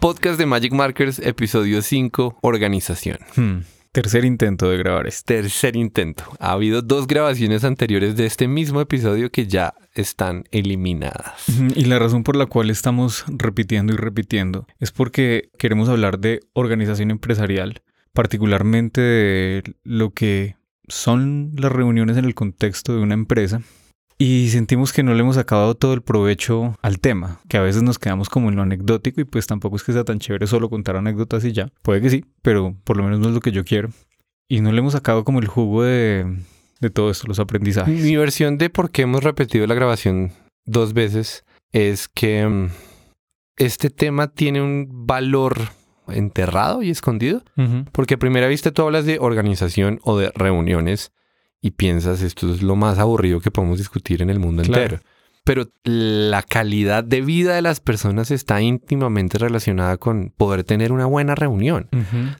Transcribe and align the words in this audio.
Podcast 0.00 0.38
de 0.38 0.46
Magic 0.46 0.72
Markers, 0.72 1.18
episodio 1.18 1.82
5, 1.82 2.38
organización. 2.42 3.18
Hmm, 3.34 3.62
Tercer 3.90 4.24
intento 4.24 4.70
de 4.70 4.76
grabar 4.76 5.08
este. 5.08 5.34
Tercer 5.42 5.74
intento. 5.74 6.22
Ha 6.38 6.52
habido 6.52 6.82
dos 6.82 7.08
grabaciones 7.08 7.64
anteriores 7.64 8.16
de 8.16 8.26
este 8.26 8.46
mismo 8.46 8.80
episodio 8.80 9.32
que 9.32 9.48
ya 9.48 9.74
están 9.94 10.44
eliminadas. 10.52 11.46
Y 11.74 11.86
la 11.86 11.98
razón 11.98 12.22
por 12.22 12.36
la 12.36 12.46
cual 12.46 12.70
estamos 12.70 13.24
repitiendo 13.26 13.92
y 13.92 13.96
repitiendo 13.96 14.68
es 14.78 14.92
porque 14.92 15.50
queremos 15.58 15.88
hablar 15.88 16.20
de 16.20 16.40
organización 16.52 17.10
empresarial, 17.10 17.82
particularmente 18.12 19.00
de 19.00 19.62
lo 19.82 20.10
que 20.10 20.54
son 20.86 21.52
las 21.56 21.72
reuniones 21.72 22.16
en 22.18 22.24
el 22.24 22.36
contexto 22.36 22.94
de 22.94 23.02
una 23.02 23.14
empresa. 23.14 23.62
Y 24.20 24.48
sentimos 24.48 24.92
que 24.92 25.04
no 25.04 25.14
le 25.14 25.20
hemos 25.20 25.36
acabado 25.36 25.76
todo 25.76 25.94
el 25.94 26.02
provecho 26.02 26.74
al 26.82 26.98
tema, 26.98 27.40
que 27.48 27.56
a 27.56 27.62
veces 27.62 27.84
nos 27.84 28.00
quedamos 28.00 28.28
como 28.28 28.48
en 28.48 28.56
lo 28.56 28.62
anecdótico 28.62 29.20
y 29.20 29.24
pues 29.24 29.46
tampoco 29.46 29.76
es 29.76 29.84
que 29.84 29.92
sea 29.92 30.02
tan 30.02 30.18
chévere 30.18 30.48
solo 30.48 30.68
contar 30.68 30.96
anécdotas 30.96 31.44
y 31.44 31.52
ya. 31.52 31.68
Puede 31.82 32.00
que 32.00 32.10
sí, 32.10 32.24
pero 32.42 32.74
por 32.82 32.96
lo 32.96 33.04
menos 33.04 33.20
no 33.20 33.28
es 33.28 33.34
lo 33.34 33.40
que 33.40 33.52
yo 33.52 33.64
quiero. 33.64 33.90
Y 34.48 34.60
no 34.60 34.72
le 34.72 34.80
hemos 34.80 34.94
sacado 34.94 35.22
como 35.22 35.38
el 35.38 35.46
jugo 35.46 35.84
de, 35.84 36.26
de 36.80 36.90
todo 36.90 37.10
esto, 37.10 37.28
los 37.28 37.38
aprendizajes. 37.38 38.02
Mi 38.02 38.16
versión 38.16 38.58
de 38.58 38.70
por 38.70 38.90
qué 38.90 39.02
hemos 39.02 39.22
repetido 39.22 39.66
la 39.68 39.74
grabación 39.74 40.32
dos 40.64 40.94
veces 40.94 41.44
es 41.70 42.08
que 42.08 42.44
mm, 42.44 42.70
este 43.56 43.88
tema 43.90 44.28
tiene 44.28 44.62
un 44.62 45.06
valor 45.06 45.70
enterrado 46.08 46.82
y 46.82 46.90
escondido. 46.90 47.42
Porque 47.92 48.14
a 48.14 48.18
primera 48.18 48.48
vista 48.48 48.72
tú 48.72 48.82
hablas 48.82 49.04
de 49.04 49.18
organización 49.20 50.00
o 50.02 50.18
de 50.18 50.30
reuniones 50.34 51.12
y 51.60 51.72
piensas 51.72 52.22
esto 52.22 52.52
es 52.52 52.62
lo 52.62 52.76
más 52.76 52.98
aburrido 52.98 53.40
que 53.40 53.50
podemos 53.50 53.78
discutir 53.78 54.22
en 54.22 54.30
el 54.30 54.38
mundo 54.38 54.62
Claro. 54.62 54.82
entero. 54.82 55.02
Pero 55.44 55.66
la 55.84 56.42
calidad 56.42 57.02
de 57.04 57.22
vida 57.22 57.54
de 57.54 57.62
las 57.62 57.80
personas 57.80 58.30
está 58.30 58.60
íntimamente 58.60 59.38
relacionada 59.38 59.96
con 59.96 60.30
poder 60.36 60.62
tener 60.62 60.92
una 60.92 61.06
buena 61.06 61.34
reunión. 61.34 61.88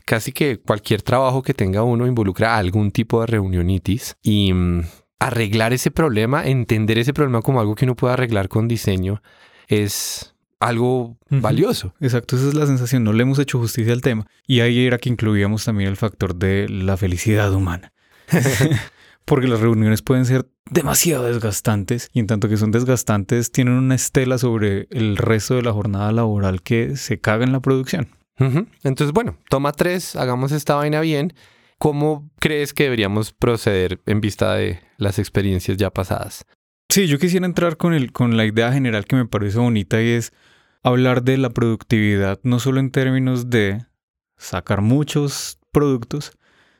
Casi 0.04 0.32
que 0.32 0.58
cualquier 0.58 1.00
trabajo 1.00 1.42
que 1.42 1.54
tenga 1.54 1.82
uno 1.84 2.06
involucra 2.06 2.58
algún 2.58 2.90
tipo 2.90 3.22
de 3.22 3.28
reunionitis 3.28 4.14
y 4.22 4.52
mm, 4.52 4.82
arreglar 5.20 5.72
ese 5.72 5.90
problema, 5.90 6.44
entender 6.46 6.98
ese 6.98 7.14
problema 7.14 7.40
como 7.40 7.60
algo 7.60 7.74
que 7.74 7.86
uno 7.86 7.96
puede 7.96 8.12
arreglar 8.12 8.48
con 8.48 8.68
diseño 8.68 9.22
es 9.68 10.34
algo 10.60 11.16
valioso. 11.30 11.94
Exacto, 12.00 12.36
esa 12.36 12.48
es 12.48 12.54
la 12.54 12.66
sensación. 12.66 13.04
No 13.04 13.14
le 13.14 13.22
hemos 13.22 13.38
hecho 13.38 13.58
justicia 13.58 13.94
al 13.94 14.02
tema. 14.02 14.26
Y 14.46 14.60
ahí 14.60 14.84
era 14.86 14.98
que 14.98 15.08
incluíamos 15.08 15.64
también 15.64 15.88
el 15.88 15.96
factor 15.96 16.34
de 16.34 16.68
la 16.68 16.98
felicidad 16.98 17.54
humana. 17.54 17.90
Porque 19.28 19.46
las 19.46 19.60
reuniones 19.60 20.02
pueden 20.02 20.24
ser 20.24 20.46
demasiado 20.70 21.24
desgastantes 21.24 22.10
y 22.12 22.20
en 22.20 22.26
tanto 22.26 22.48
que 22.48 22.56
son 22.56 22.70
desgastantes 22.70 23.52
tienen 23.52 23.74
una 23.74 23.94
estela 23.94 24.38
sobre 24.38 24.88
el 24.90 25.16
resto 25.16 25.54
de 25.54 25.62
la 25.62 25.72
jornada 25.72 26.10
laboral 26.12 26.62
que 26.62 26.96
se 26.96 27.20
caga 27.20 27.44
en 27.44 27.52
la 27.52 27.60
producción. 27.60 28.08
Entonces, 28.38 29.12
bueno, 29.12 29.36
toma 29.50 29.72
tres, 29.72 30.14
hagamos 30.14 30.52
esta 30.52 30.76
vaina 30.76 31.00
bien. 31.00 31.34
¿Cómo 31.78 32.30
crees 32.40 32.72
que 32.72 32.84
deberíamos 32.84 33.32
proceder 33.32 34.00
en 34.06 34.20
vista 34.20 34.54
de 34.54 34.80
las 34.96 35.18
experiencias 35.18 35.76
ya 35.76 35.90
pasadas? 35.90 36.44
Sí, 36.88 37.06
yo 37.06 37.18
quisiera 37.18 37.46
entrar 37.46 37.76
con, 37.76 37.94
el, 37.94 38.12
con 38.12 38.36
la 38.36 38.46
idea 38.46 38.72
general 38.72 39.04
que 39.04 39.16
me 39.16 39.26
parece 39.26 39.58
bonita 39.58 40.00
y 40.00 40.10
es 40.10 40.32
hablar 40.82 41.22
de 41.22 41.36
la 41.36 41.50
productividad, 41.50 42.40
no 42.42 42.60
solo 42.60 42.80
en 42.80 42.90
términos 42.90 43.50
de 43.50 43.84
sacar 44.36 44.80
muchos 44.80 45.58
productos, 45.72 46.32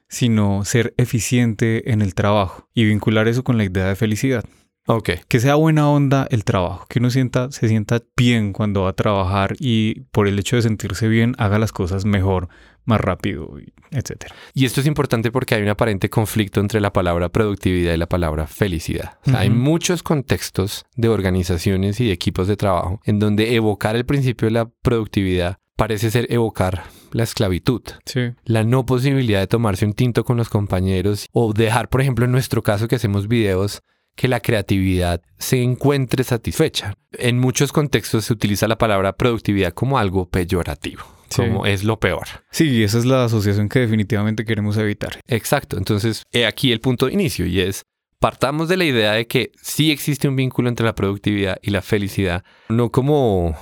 sino 0.09 0.65
ser 0.65 0.95
eficiente 0.97 1.93
en 1.93 2.03
el 2.03 2.15
trabajo 2.15 2.69
y 2.75 2.85
vincular 2.85 3.29
eso 3.29 3.45
con 3.45 3.59
la 3.59 3.65
idea 3.65 3.87
de 3.87 3.97
felicidad. 3.97 4.45
Ok. 4.91 5.11
Que 5.29 5.39
sea 5.39 5.55
buena 5.55 5.91
onda 5.91 6.27
el 6.31 6.45
trabajo, 6.45 6.87
que 6.89 6.99
uno 6.99 7.11
sienta, 7.11 7.53
se 7.53 7.69
sienta 7.69 8.01
bien 8.17 8.55
cuando 8.55 8.85
va 8.85 8.91
a 8.91 8.95
trabajar 8.95 9.55
y 9.59 10.01
por 10.13 10.27
el 10.27 10.39
hecho 10.39 10.57
de 10.57 10.63
sentirse 10.63 11.09
bien 11.09 11.35
haga 11.37 11.59
las 11.59 11.73
cosas 11.73 12.07
mejor, 12.07 12.49
más 12.87 12.99
rápido, 12.99 13.55
etcétera. 13.91 14.35
Y 14.55 14.65
esto 14.65 14.81
es 14.81 14.87
importante 14.87 15.31
porque 15.31 15.55
hay 15.55 15.63
un 15.63 15.69
aparente 15.69 16.09
conflicto 16.09 16.61
entre 16.61 16.81
la 16.81 16.91
palabra 16.91 17.29
productividad 17.29 17.93
y 17.93 17.99
la 17.99 18.09
palabra 18.09 18.47
felicidad. 18.47 19.19
O 19.27 19.31
sea, 19.31 19.41
Hay 19.41 19.51
muchos 19.51 20.03
contextos 20.03 20.87
de 20.97 21.11
organizaciones 21.11 22.01
y 22.01 22.07
de 22.07 22.13
equipos 22.13 22.49
de 22.49 22.57
trabajo 22.57 23.03
en 23.05 23.19
donde 23.19 23.55
evocar 23.57 23.95
el 23.95 24.07
principio 24.07 24.47
de 24.47 24.53
la 24.53 24.71
productividad 24.81 25.59
parece 25.77 26.11
ser 26.11 26.33
evocar 26.33 26.85
la 27.13 27.23
esclavitud. 27.25 27.83
Sí. 28.07 28.33
la 28.45 28.65
no 28.65 28.85
posibilidad 28.87 29.41
de 29.41 29.47
tomarse 29.47 29.85
un 29.87 29.93
tinto 29.95 30.25
con 30.25 30.37
los 30.37 30.49
compañeros 30.49 31.27
o 31.33 31.53
dejar, 31.53 31.89
por 31.89 32.01
ejemplo, 32.01 32.25
en 32.25 32.33
nuestro 32.33 32.63
caso 32.63 32.89
que 32.89 32.97
hacemos 32.97 33.29
videos, 33.29 33.81
que 34.17 34.29
la 34.29 34.41
creatividad 34.41 35.23
se 35.39 35.63
encuentre 35.63 36.25
satisfecha. 36.25 36.95
En 37.13 37.39
muchos 37.39 37.71
contextos 37.73 38.25
se 38.25 38.33
utiliza 38.33 38.67
la 38.67 38.77
palabra 38.79 39.13
productividad 39.17 39.73
como 39.73 39.99
algo 39.99 40.29
peyorativo, 40.29 41.03
Sí. 41.29 41.43
como 41.43 41.67
es 41.67 41.85
lo 41.85 42.01
peor. 42.01 42.27
Sí, 42.51 42.83
esa 42.83 42.99
es 42.99 43.05
la 43.05 43.25
asociación 43.25 43.69
que 43.69 43.79
definitivamente 43.81 44.45
queremos 44.45 44.77
evitar. 44.77 45.21
Exacto, 45.29 45.77
entonces 45.79 46.25
he 46.33 46.47
aquí 46.47 46.73
el 46.73 46.81
punto 46.81 47.07
de 47.07 47.13
inicio 47.13 47.47
y 47.47 47.61
es, 47.61 47.83
partamos 48.19 48.69
de 48.69 48.77
la 48.77 48.85
idea 48.87 49.13
de 49.13 49.29
que 49.29 49.53
sí 49.63 49.93
existe 49.93 50.27
un 50.27 50.35
vínculo 50.35 50.69
entre 50.69 50.85
la 50.87 50.97
productividad 50.97 51.59
y 51.63 51.71
la 51.71 51.83
felicidad, 51.83 52.43
no 52.69 52.91
como... 52.91 53.57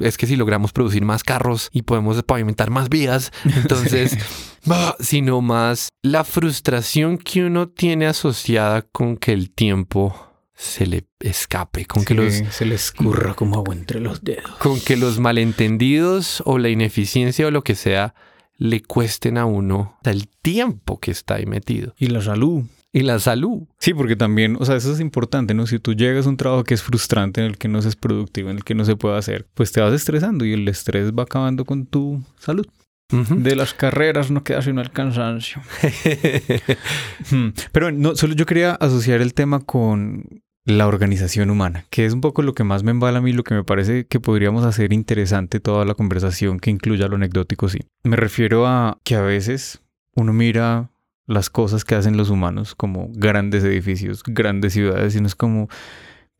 Es 0.00 0.16
que 0.16 0.26
si 0.26 0.36
logramos 0.36 0.72
producir 0.72 1.04
más 1.04 1.24
carros 1.24 1.68
y 1.72 1.82
podemos 1.82 2.22
pavimentar 2.22 2.70
más 2.70 2.88
vías, 2.88 3.32
entonces 3.44 4.16
sino 5.00 5.40
más 5.40 5.88
la 6.02 6.24
frustración 6.24 7.18
que 7.18 7.44
uno 7.44 7.68
tiene 7.68 8.06
asociada 8.06 8.82
con 8.82 9.16
que 9.16 9.32
el 9.32 9.50
tiempo 9.50 10.14
se 10.54 10.86
le 10.86 11.06
escape, 11.20 11.86
con, 11.86 12.04
que, 12.04 12.14
los, 12.14 12.34
se 12.50 12.64
le 12.64 12.74
escurra 12.74 13.34
como 13.34 13.56
agua 13.56 13.74
entre 13.74 14.00
los 14.00 14.24
dedos. 14.24 14.50
con 14.58 14.80
que 14.80 14.96
los 14.96 15.20
malentendidos 15.20 16.42
o 16.46 16.58
la 16.58 16.68
ineficiencia 16.68 17.46
o 17.46 17.52
lo 17.52 17.62
que 17.62 17.76
sea 17.76 18.14
le 18.56 18.82
cuesten 18.82 19.38
a 19.38 19.46
uno 19.46 19.96
el 20.02 20.28
tiempo 20.28 20.98
que 20.98 21.12
está 21.12 21.36
ahí 21.36 21.46
metido. 21.46 21.94
Y 21.96 22.08
la 22.08 22.20
salud. 22.20 22.64
Y 22.92 23.00
la 23.00 23.18
salud. 23.18 23.64
Sí, 23.78 23.92
porque 23.92 24.16
también, 24.16 24.56
o 24.58 24.64
sea, 24.64 24.76
eso 24.76 24.92
es 24.92 25.00
importante, 25.00 25.52
¿no? 25.52 25.66
Si 25.66 25.78
tú 25.78 25.94
llegas 25.94 26.26
a 26.26 26.30
un 26.30 26.36
trabajo 26.36 26.64
que 26.64 26.74
es 26.74 26.82
frustrante, 26.82 27.40
en 27.42 27.48
el 27.48 27.58
que 27.58 27.68
no 27.68 27.78
es 27.78 27.96
productivo, 27.96 28.50
en 28.50 28.56
el 28.56 28.64
que 28.64 28.74
no 28.74 28.84
se 28.84 28.96
puede 28.96 29.18
hacer, 29.18 29.46
pues 29.54 29.72
te 29.72 29.80
vas 29.80 29.92
estresando 29.92 30.44
y 30.44 30.54
el 30.54 30.66
estrés 30.68 31.12
va 31.12 31.24
acabando 31.24 31.64
con 31.64 31.86
tu 31.86 32.22
salud. 32.38 32.66
De 33.10 33.56
las 33.56 33.72
carreras 33.72 34.30
no 34.30 34.44
queda 34.44 34.60
sino 34.60 34.80
el 34.80 34.90
cansancio. 34.90 35.62
Hmm. 37.30 37.48
Pero 37.72 37.90
no, 37.90 38.14
solo 38.14 38.34
yo 38.34 38.46
quería 38.46 38.72
asociar 38.72 39.20
el 39.20 39.34
tema 39.34 39.60
con 39.60 40.40
la 40.64 40.86
organización 40.86 41.50
humana, 41.50 41.84
que 41.90 42.06
es 42.06 42.12
un 42.12 42.20
poco 42.20 42.42
lo 42.42 42.54
que 42.54 42.64
más 42.64 42.84
me 42.84 42.90
embala 42.90 43.18
a 43.18 43.20
mí, 43.20 43.32
lo 43.32 43.42
que 43.42 43.54
me 43.54 43.64
parece 43.64 44.06
que 44.06 44.20
podríamos 44.20 44.64
hacer 44.64 44.92
interesante 44.92 45.60
toda 45.60 45.84
la 45.84 45.94
conversación 45.94 46.60
que 46.60 46.70
incluya 46.70 47.08
lo 47.08 47.16
anecdótico, 47.16 47.68
sí. 47.68 47.80
Me 48.04 48.16
refiero 48.16 48.66
a 48.66 48.98
que 49.04 49.16
a 49.16 49.20
veces 49.20 49.82
uno 50.14 50.32
mira 50.32 50.90
las 51.28 51.50
cosas 51.50 51.84
que 51.84 51.94
hacen 51.94 52.16
los 52.16 52.30
humanos 52.30 52.74
como 52.74 53.10
grandes 53.12 53.62
edificios, 53.62 54.22
grandes 54.26 54.72
ciudades, 54.72 55.14
y 55.14 55.20
no 55.20 55.28
es 55.28 55.36
como, 55.36 55.68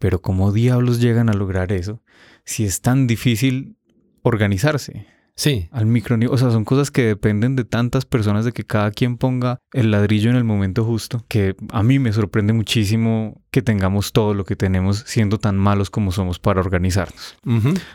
pero 0.00 0.20
¿cómo 0.20 0.50
diablos 0.50 1.00
llegan 1.00 1.28
a 1.28 1.34
lograr 1.34 1.70
eso? 1.70 2.02
Si 2.44 2.64
es 2.64 2.80
tan 2.80 3.06
difícil 3.06 3.76
organizarse 4.22 5.06
Sí, 5.38 5.68
al 5.70 5.86
micro 5.86 6.18
O 6.32 6.36
sea, 6.36 6.50
son 6.50 6.64
cosas 6.64 6.90
que 6.90 7.04
dependen 7.04 7.54
de 7.54 7.64
tantas 7.64 8.04
personas, 8.04 8.44
de 8.44 8.50
que 8.50 8.64
cada 8.64 8.90
quien 8.90 9.16
ponga 9.18 9.60
el 9.72 9.92
ladrillo 9.92 10.30
en 10.30 10.36
el 10.36 10.42
momento 10.42 10.84
justo, 10.84 11.24
que 11.28 11.54
a 11.70 11.84
mí 11.84 12.00
me 12.00 12.12
sorprende 12.12 12.52
muchísimo 12.52 13.40
que 13.52 13.62
tengamos 13.62 14.12
todo 14.12 14.34
lo 14.34 14.44
que 14.44 14.56
tenemos 14.56 15.04
siendo 15.06 15.38
tan 15.38 15.56
malos 15.56 15.90
como 15.90 16.10
somos 16.10 16.40
para 16.40 16.58
organizarnos. 16.58 17.36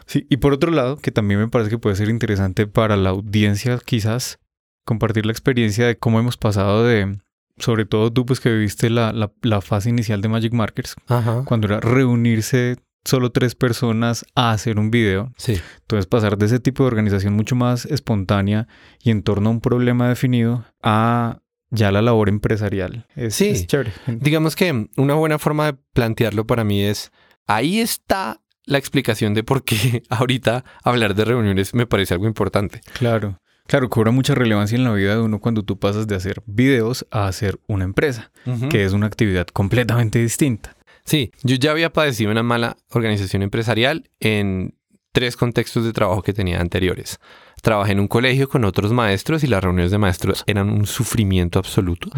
Sí, 0.05 0.25
y 0.29 0.37
por 0.37 0.53
otro 0.53 0.71
lado, 0.71 0.95
que 0.95 1.11
también 1.11 1.41
me 1.41 1.49
parece 1.49 1.69
que 1.69 1.77
puede 1.77 1.97
ser 1.97 2.07
interesante 2.07 2.65
para 2.65 2.95
la 2.95 3.09
audiencia 3.09 3.77
quizás 3.83 4.39
compartir 4.85 5.25
la 5.25 5.31
experiencia 5.31 5.85
de 5.87 5.97
cómo 5.97 6.19
hemos 6.19 6.37
pasado 6.37 6.83
de, 6.83 7.17
sobre 7.57 7.85
todo 7.85 8.11
tú 8.11 8.25
pues 8.25 8.39
que 8.39 8.51
viviste 8.51 8.89
la, 8.89 9.11
la, 9.13 9.31
la 9.41 9.61
fase 9.61 9.89
inicial 9.89 10.21
de 10.21 10.29
Magic 10.29 10.53
Markers, 10.53 10.95
Ajá. 11.07 11.43
cuando 11.45 11.67
era 11.67 11.79
reunirse 11.79 12.77
solo 13.05 13.31
tres 13.31 13.53
personas 13.55 14.25
a 14.35 14.51
hacer 14.51 14.79
un 14.79 14.89
video. 14.89 15.33
Sí. 15.37 15.59
Entonces 15.81 16.05
pasar 16.07 16.37
de 16.37 16.45
ese 16.45 16.59
tipo 16.59 16.83
de 16.83 16.87
organización 16.87 17.33
mucho 17.33 17.55
más 17.55 17.85
espontánea 17.85 18.67
y 19.01 19.11
en 19.11 19.23
torno 19.23 19.49
a 19.49 19.51
un 19.51 19.59
problema 19.61 20.07
definido 20.07 20.65
a 20.81 21.39
ya 21.69 21.91
la 21.91 22.01
labor 22.01 22.29
empresarial. 22.29 23.07
Es, 23.15 23.35
Sí. 23.35 23.49
es 23.49 23.67
chévere. 23.67 23.91
Digamos 24.07 24.55
que 24.55 24.87
una 24.95 25.15
buena 25.15 25.37
forma 25.39 25.65
de 25.65 25.77
plantearlo 25.93 26.45
para 26.47 26.63
mí 26.63 26.81
es, 26.81 27.11
ahí 27.47 27.79
está 27.79 28.39
la 28.65 28.77
explicación 28.77 29.33
de 29.33 29.43
por 29.43 29.65
qué 29.65 30.03
ahorita 30.09 30.63
hablar 30.83 31.13
de 31.15 31.25
reuniones 31.25 31.73
me 31.73 31.85
parece 31.85 32.13
algo 32.13 32.27
importante. 32.27 32.79
Claro. 32.93 33.37
Claro, 33.67 33.89
cobra 33.89 34.11
mucha 34.11 34.35
relevancia 34.35 34.75
en 34.75 34.83
la 34.83 34.93
vida 34.93 35.15
de 35.15 35.21
uno 35.21 35.39
cuando 35.39 35.63
tú 35.63 35.79
pasas 35.79 36.05
de 36.07 36.15
hacer 36.15 36.41
videos 36.45 37.05
a 37.11 37.27
hacer 37.27 37.59
una 37.67 37.85
empresa, 37.85 38.31
que 38.69 38.83
es 38.83 38.93
una 38.93 39.07
actividad 39.07 39.47
completamente 39.47 40.19
distinta. 40.19 40.75
Sí, 41.05 41.31
yo 41.43 41.55
ya 41.55 41.71
había 41.71 41.91
padecido 41.91 42.31
una 42.31 42.43
mala 42.43 42.77
organización 42.91 43.41
empresarial 43.41 44.09
en 44.19 44.75
tres 45.11 45.37
contextos 45.37 45.85
de 45.85 45.93
trabajo 45.93 46.23
que 46.23 46.33
tenía 46.33 46.59
anteriores. 46.59 47.19
Trabajé 47.61 47.93
en 47.93 48.01
un 48.01 48.07
colegio 48.07 48.49
con 48.49 48.65
otros 48.65 48.91
maestros 48.91 49.43
y 49.43 49.47
las 49.47 49.63
reuniones 49.63 49.91
de 49.91 49.97
maestros 49.97 50.43
eran 50.47 50.69
un 50.69 50.85
sufrimiento 50.85 51.59
absoluto. 51.59 52.09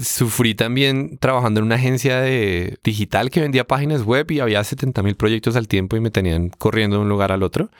Sufrí 0.00 0.54
también 0.54 1.18
trabajando 1.18 1.60
en 1.60 1.66
una 1.66 1.74
agencia 1.74 2.20
de 2.20 2.78
digital 2.84 3.30
que 3.30 3.40
vendía 3.40 3.66
páginas 3.66 4.02
web 4.02 4.30
y 4.30 4.40
había 4.40 4.62
70 4.62 5.02
mil 5.02 5.16
proyectos 5.16 5.56
al 5.56 5.68
tiempo 5.68 5.96
y 5.96 6.00
me 6.00 6.10
tenían 6.10 6.48
corriendo 6.50 6.96
de 6.96 7.02
un 7.02 7.08
lugar 7.08 7.32
al 7.32 7.42
otro. 7.42 7.70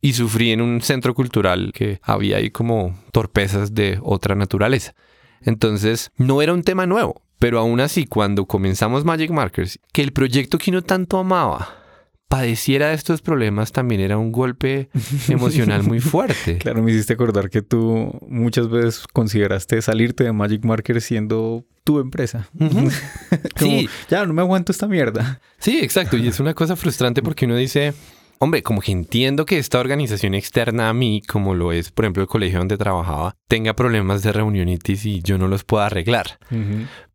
Y 0.00 0.12
sufrí 0.12 0.52
en 0.52 0.60
un 0.60 0.80
centro 0.82 1.14
cultural 1.14 1.72
que 1.74 2.00
había 2.02 2.36
ahí 2.38 2.50
como 2.50 2.98
torpezas 3.12 3.74
de 3.74 3.98
otra 4.02 4.34
naturaleza. 4.34 4.94
Entonces, 5.40 6.10
no 6.16 6.42
era 6.42 6.52
un 6.52 6.62
tema 6.62 6.86
nuevo, 6.86 7.22
pero 7.38 7.58
aún 7.58 7.80
así, 7.80 8.06
cuando 8.06 8.46
comenzamos 8.46 9.04
Magic 9.04 9.30
Markers, 9.30 9.78
que 9.92 10.02
el 10.02 10.12
proyecto 10.12 10.58
que 10.58 10.70
uno 10.70 10.82
tanto 10.82 11.18
amaba 11.18 11.82
padeciera 12.28 12.88
de 12.88 12.94
estos 12.94 13.22
problemas 13.22 13.72
también 13.72 14.00
era 14.00 14.18
un 14.18 14.32
golpe 14.32 14.90
emocional 15.28 15.82
muy 15.82 16.00
fuerte. 16.00 16.58
Claro, 16.58 16.82
me 16.82 16.90
hiciste 16.90 17.12
acordar 17.12 17.50
que 17.50 17.62
tú 17.62 18.18
muchas 18.28 18.68
veces 18.68 19.06
consideraste 19.12 19.80
salirte 19.82 20.24
de 20.24 20.32
Magic 20.32 20.64
Markers 20.64 21.04
siendo 21.04 21.64
tu 21.84 22.00
empresa. 22.00 22.48
sí. 23.56 23.88
Ya, 24.10 24.26
no 24.26 24.34
me 24.34 24.42
aguanto 24.42 24.72
esta 24.72 24.88
mierda. 24.88 25.40
Sí, 25.58 25.78
exacto. 25.80 26.16
Y 26.16 26.26
es 26.26 26.40
una 26.40 26.54
cosa 26.54 26.74
frustrante 26.74 27.22
porque 27.22 27.44
uno 27.46 27.56
dice, 27.56 27.94
Hombre, 28.38 28.62
como 28.62 28.80
que 28.80 28.92
entiendo 28.92 29.46
que 29.46 29.58
esta 29.58 29.80
organización 29.80 30.34
externa 30.34 30.88
a 30.88 30.92
mí, 30.92 31.22
como 31.26 31.54
lo 31.54 31.72
es, 31.72 31.90
por 31.90 32.04
ejemplo, 32.04 32.22
el 32.22 32.28
colegio 32.28 32.58
donde 32.58 32.76
trabajaba, 32.76 33.34
tenga 33.48 33.74
problemas 33.74 34.22
de 34.22 34.32
reunionitis 34.32 35.06
y 35.06 35.22
yo 35.22 35.38
no 35.38 35.48
los 35.48 35.64
pueda 35.64 35.86
arreglar. 35.86 36.38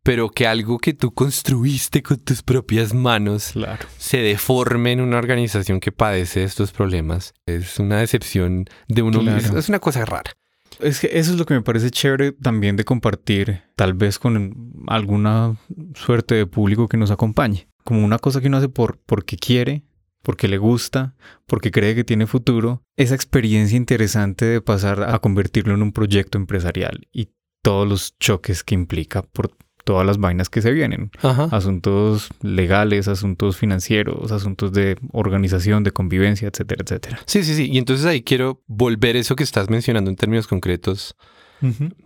Pero 0.02 0.30
que 0.30 0.46
algo 0.46 0.78
que 0.78 0.94
tú 0.94 1.12
construiste 1.12 2.02
con 2.02 2.18
tus 2.18 2.42
propias 2.42 2.92
manos 2.92 3.54
se 3.98 4.18
deforme 4.18 4.92
en 4.92 5.00
una 5.00 5.18
organización 5.18 5.78
que 5.78 5.92
padece 5.92 6.42
estos 6.42 6.72
problemas 6.72 7.34
es 7.46 7.78
una 7.78 7.98
decepción 7.98 8.64
de 8.88 9.02
uno 9.02 9.22
mismo. 9.22 9.58
Es 9.58 9.68
una 9.68 9.78
cosa 9.78 10.04
rara. 10.04 10.32
Es 10.80 11.00
que 11.00 11.10
eso 11.12 11.32
es 11.32 11.38
lo 11.38 11.46
que 11.46 11.54
me 11.54 11.62
parece 11.62 11.90
chévere 11.90 12.32
también 12.32 12.76
de 12.76 12.84
compartir, 12.84 13.62
tal 13.76 13.94
vez 13.94 14.18
con 14.18 14.72
alguna 14.88 15.56
suerte 15.94 16.34
de 16.34 16.46
público 16.46 16.88
que 16.88 16.96
nos 16.96 17.12
acompañe. 17.12 17.68
Como 17.84 18.04
una 18.04 18.18
cosa 18.18 18.40
que 18.40 18.48
uno 18.48 18.56
hace 18.56 18.68
por, 18.68 18.98
porque 19.06 19.36
quiere, 19.36 19.84
porque 20.22 20.48
le 20.48 20.58
gusta, 20.58 21.14
porque 21.46 21.70
cree 21.70 21.94
que 21.94 22.04
tiene 22.04 22.26
futuro, 22.26 22.82
esa 22.96 23.14
experiencia 23.14 23.76
interesante 23.76 24.44
de 24.44 24.60
pasar 24.60 25.02
a 25.02 25.18
convertirlo 25.18 25.74
en 25.74 25.82
un 25.82 25.92
proyecto 25.92 26.38
empresarial 26.38 27.06
y 27.12 27.28
todos 27.62 27.88
los 27.88 28.18
choques 28.18 28.64
que 28.64 28.74
implica 28.74 29.22
por 29.22 29.50
todas 29.84 30.06
las 30.06 30.18
vainas 30.18 30.48
que 30.48 30.62
se 30.62 30.72
vienen. 30.72 31.10
Asuntos 31.50 32.28
legales, 32.40 33.08
asuntos 33.08 33.56
financieros, 33.56 34.30
asuntos 34.32 34.72
de 34.72 34.96
organización, 35.12 35.82
de 35.84 35.90
convivencia, 35.90 36.48
etcétera, 36.48 36.82
etcétera. 36.84 37.18
Sí, 37.26 37.42
sí, 37.42 37.54
sí. 37.54 37.68
Y 37.70 37.78
entonces 37.78 38.06
ahí 38.06 38.22
quiero 38.22 38.62
volver 38.66 39.16
eso 39.16 39.36
que 39.36 39.42
estás 39.42 39.70
mencionando 39.70 40.10
en 40.10 40.16
términos 40.16 40.46
concretos. 40.46 41.16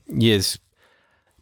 Y 0.08 0.30
es 0.30 0.62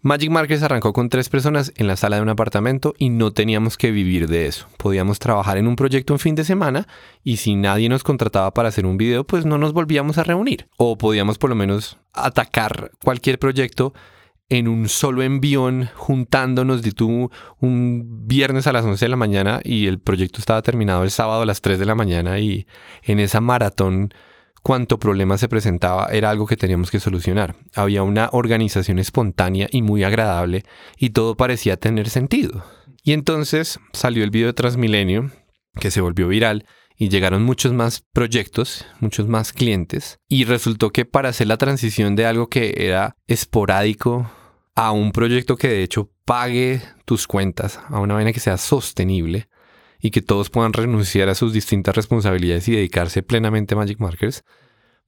Magic 0.04 0.30
Markets 0.30 0.62
arrancó 0.62 0.92
con 0.92 1.08
tres 1.08 1.30
personas 1.30 1.72
en 1.76 1.86
la 1.86 1.96
sala 1.96 2.16
de 2.16 2.22
un 2.22 2.28
apartamento 2.28 2.92
y 2.98 3.08
no 3.08 3.32
teníamos 3.32 3.78
que 3.78 3.90
vivir 3.90 4.28
de 4.28 4.46
eso. 4.46 4.66
Podíamos 4.76 5.18
trabajar 5.18 5.56
en 5.56 5.66
un 5.66 5.76
proyecto 5.76 6.12
un 6.12 6.18
fin 6.18 6.34
de 6.34 6.44
semana 6.44 6.86
y 7.22 7.38
si 7.38 7.54
nadie 7.54 7.88
nos 7.88 8.04
contrataba 8.04 8.52
para 8.52 8.68
hacer 8.68 8.84
un 8.84 8.98
video, 8.98 9.24
pues 9.24 9.46
no 9.46 9.56
nos 9.56 9.72
volvíamos 9.72 10.18
a 10.18 10.24
reunir. 10.24 10.68
O 10.76 10.98
podíamos 10.98 11.38
por 11.38 11.48
lo 11.48 11.56
menos 11.56 11.96
atacar 12.12 12.90
cualquier 13.02 13.38
proyecto 13.38 13.94
en 14.50 14.68
un 14.68 14.90
solo 14.90 15.22
envión, 15.22 15.88
juntándonos 15.94 16.82
de 16.82 16.92
tú 16.92 17.30
un 17.60 18.26
viernes 18.26 18.66
a 18.66 18.74
las 18.74 18.84
11 18.84 19.02
de 19.02 19.08
la 19.08 19.16
mañana 19.16 19.62
y 19.64 19.86
el 19.86 20.00
proyecto 20.00 20.38
estaba 20.38 20.60
terminado 20.60 21.02
el 21.02 21.12
sábado 21.12 21.40
a 21.40 21.46
las 21.46 21.62
3 21.62 21.78
de 21.78 21.86
la 21.86 21.94
mañana 21.94 22.38
y 22.38 22.66
en 23.04 23.20
esa 23.20 23.40
maratón 23.40 24.12
cuanto 24.64 24.98
problema 24.98 25.36
se 25.36 25.48
presentaba 25.48 26.08
era 26.10 26.30
algo 26.30 26.46
que 26.46 26.56
teníamos 26.56 26.90
que 26.90 26.98
solucionar. 26.98 27.54
Había 27.74 28.02
una 28.02 28.30
organización 28.32 28.98
espontánea 28.98 29.68
y 29.70 29.82
muy 29.82 30.04
agradable 30.04 30.64
y 30.96 31.10
todo 31.10 31.36
parecía 31.36 31.76
tener 31.76 32.08
sentido. 32.08 32.64
Y 33.02 33.12
entonces 33.12 33.78
salió 33.92 34.24
el 34.24 34.30
video 34.30 34.48
de 34.48 34.54
Transmilenio, 34.54 35.30
que 35.78 35.90
se 35.90 36.00
volvió 36.00 36.26
viral, 36.28 36.64
y 36.96 37.10
llegaron 37.10 37.42
muchos 37.42 37.74
más 37.74 38.04
proyectos, 38.12 38.86
muchos 39.00 39.28
más 39.28 39.52
clientes, 39.52 40.18
y 40.28 40.44
resultó 40.44 40.90
que 40.90 41.04
para 41.04 41.28
hacer 41.28 41.48
la 41.48 41.58
transición 41.58 42.16
de 42.16 42.24
algo 42.24 42.48
que 42.48 42.74
era 42.78 43.16
esporádico 43.26 44.30
a 44.74 44.92
un 44.92 45.12
proyecto 45.12 45.56
que 45.56 45.68
de 45.68 45.82
hecho 45.82 46.10
pague 46.24 46.80
tus 47.04 47.26
cuentas, 47.26 47.80
a 47.88 48.00
una 48.00 48.14
vaina 48.14 48.32
que 48.32 48.40
sea 48.40 48.56
sostenible, 48.56 49.48
y 50.04 50.10
que 50.10 50.20
todos 50.20 50.50
puedan 50.50 50.74
renunciar 50.74 51.30
a 51.30 51.34
sus 51.34 51.54
distintas 51.54 51.96
responsabilidades 51.96 52.68
y 52.68 52.72
dedicarse 52.72 53.22
plenamente 53.22 53.72
a 53.72 53.78
Magic 53.78 53.98
Markers, 54.00 54.44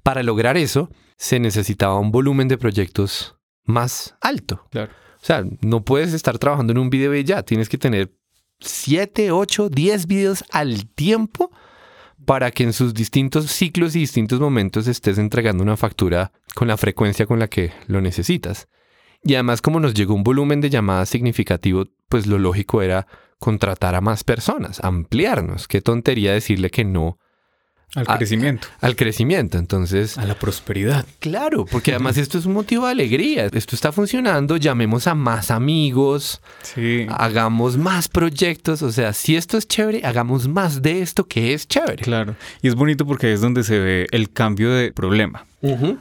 para 0.02 0.22
lograr 0.22 0.56
eso 0.56 0.90
se 1.18 1.38
necesitaba 1.38 2.00
un 2.00 2.10
volumen 2.10 2.48
de 2.48 2.56
proyectos 2.56 3.36
más 3.64 4.16
alto. 4.22 4.66
Claro. 4.70 4.90
O 5.20 5.26
sea, 5.26 5.44
no 5.60 5.84
puedes 5.84 6.14
estar 6.14 6.38
trabajando 6.38 6.72
en 6.72 6.78
un 6.78 6.88
video 6.88 7.14
y 7.14 7.24
ya, 7.24 7.42
tienes 7.42 7.68
que 7.68 7.76
tener 7.76 8.16
7, 8.60 9.32
8, 9.32 9.68
10 9.68 10.06
videos 10.06 10.44
al 10.50 10.88
tiempo 10.88 11.50
para 12.24 12.50
que 12.50 12.62
en 12.62 12.72
sus 12.72 12.94
distintos 12.94 13.50
ciclos 13.50 13.94
y 13.96 13.98
distintos 13.98 14.40
momentos 14.40 14.86
estés 14.86 15.18
entregando 15.18 15.62
una 15.62 15.76
factura 15.76 16.32
con 16.54 16.68
la 16.68 16.78
frecuencia 16.78 17.26
con 17.26 17.38
la 17.38 17.48
que 17.48 17.70
lo 17.86 18.00
necesitas. 18.00 18.66
Y 19.22 19.34
además, 19.34 19.60
como 19.60 19.78
nos 19.78 19.92
llegó 19.92 20.14
un 20.14 20.24
volumen 20.24 20.62
de 20.62 20.70
llamadas 20.70 21.10
significativo, 21.10 21.84
pues 22.08 22.26
lo 22.26 22.38
lógico 22.38 22.80
era 22.80 23.06
contratar 23.38 23.94
a 23.94 24.00
más 24.00 24.24
personas, 24.24 24.82
ampliarnos. 24.82 25.68
Qué 25.68 25.80
tontería 25.80 26.32
decirle 26.32 26.70
que 26.70 26.84
no. 26.84 27.18
Al 27.94 28.06
crecimiento. 28.18 28.68
Al 28.80 28.94
crecimiento, 28.94 29.56
entonces. 29.56 30.18
A 30.18 30.26
la 30.26 30.34
prosperidad. 30.34 31.06
Claro, 31.18 31.64
porque 31.64 31.92
además 31.92 32.18
esto 32.18 32.36
es 32.36 32.44
un 32.44 32.52
motivo 32.52 32.84
de 32.84 32.92
alegría. 32.92 33.46
Esto 33.46 33.74
está 33.74 33.90
funcionando, 33.90 34.58
llamemos 34.58 35.06
a 35.06 35.14
más 35.14 35.50
amigos, 35.50 36.42
sí. 36.62 37.06
hagamos 37.08 37.78
más 37.78 38.08
proyectos. 38.08 38.82
O 38.82 38.92
sea, 38.92 39.14
si 39.14 39.36
esto 39.36 39.56
es 39.56 39.66
chévere, 39.66 40.02
hagamos 40.04 40.46
más 40.46 40.82
de 40.82 41.00
esto 41.00 41.26
que 41.26 41.54
es 41.54 41.66
chévere. 41.66 42.02
Claro. 42.02 42.36
Y 42.60 42.68
es 42.68 42.74
bonito 42.74 43.06
porque 43.06 43.32
es 43.32 43.40
donde 43.40 43.62
se 43.62 43.78
ve 43.78 44.06
el 44.10 44.30
cambio 44.30 44.70
de 44.72 44.92
problema. 44.92 45.46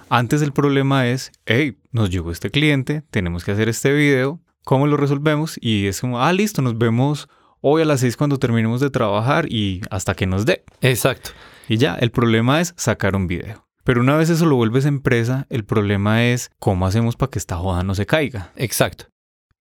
Antes 0.09 0.41
el 0.41 0.51
problema 0.51 1.07
es, 1.07 1.31
hey, 1.45 1.77
nos 1.91 2.09
llegó 2.09 2.31
este 2.31 2.51
cliente, 2.51 3.03
tenemos 3.09 3.43
que 3.43 3.51
hacer 3.51 3.69
este 3.69 3.93
video, 3.93 4.39
¿Cómo 4.65 4.87
lo 4.87 4.97
resolvemos? 4.97 5.59
Y 5.61 5.85
es 5.85 6.01
como, 6.01 6.19
ah, 6.19 6.33
listo, 6.33 6.63
nos 6.63 6.77
vemos 6.77 7.29
hoy 7.61 7.83
a 7.83 7.85
las 7.85 7.99
seis 7.99 8.17
cuando 8.17 8.39
terminemos 8.39 8.81
de 8.81 8.89
trabajar 8.89 9.45
y 9.47 9.81
hasta 9.91 10.15
que 10.15 10.25
nos 10.25 10.47
dé. 10.47 10.63
Exacto. 10.81 11.29
Y 11.69 11.77
ya, 11.77 11.93
el 11.93 12.09
problema 12.09 12.59
es 12.59 12.73
sacar 12.75 13.15
un 13.15 13.27
video. 13.27 13.67
Pero 13.83 14.01
una 14.01 14.17
vez 14.17 14.31
eso 14.31 14.47
lo 14.47 14.55
vuelves 14.55 14.85
empresa, 14.85 15.45
el 15.51 15.65
problema 15.65 16.25
es 16.25 16.49
cómo 16.57 16.87
hacemos 16.87 17.15
para 17.15 17.29
que 17.29 17.37
esta 17.37 17.57
joda 17.57 17.83
no 17.83 17.93
se 17.93 18.07
caiga. 18.07 18.51
Exacto. 18.55 19.05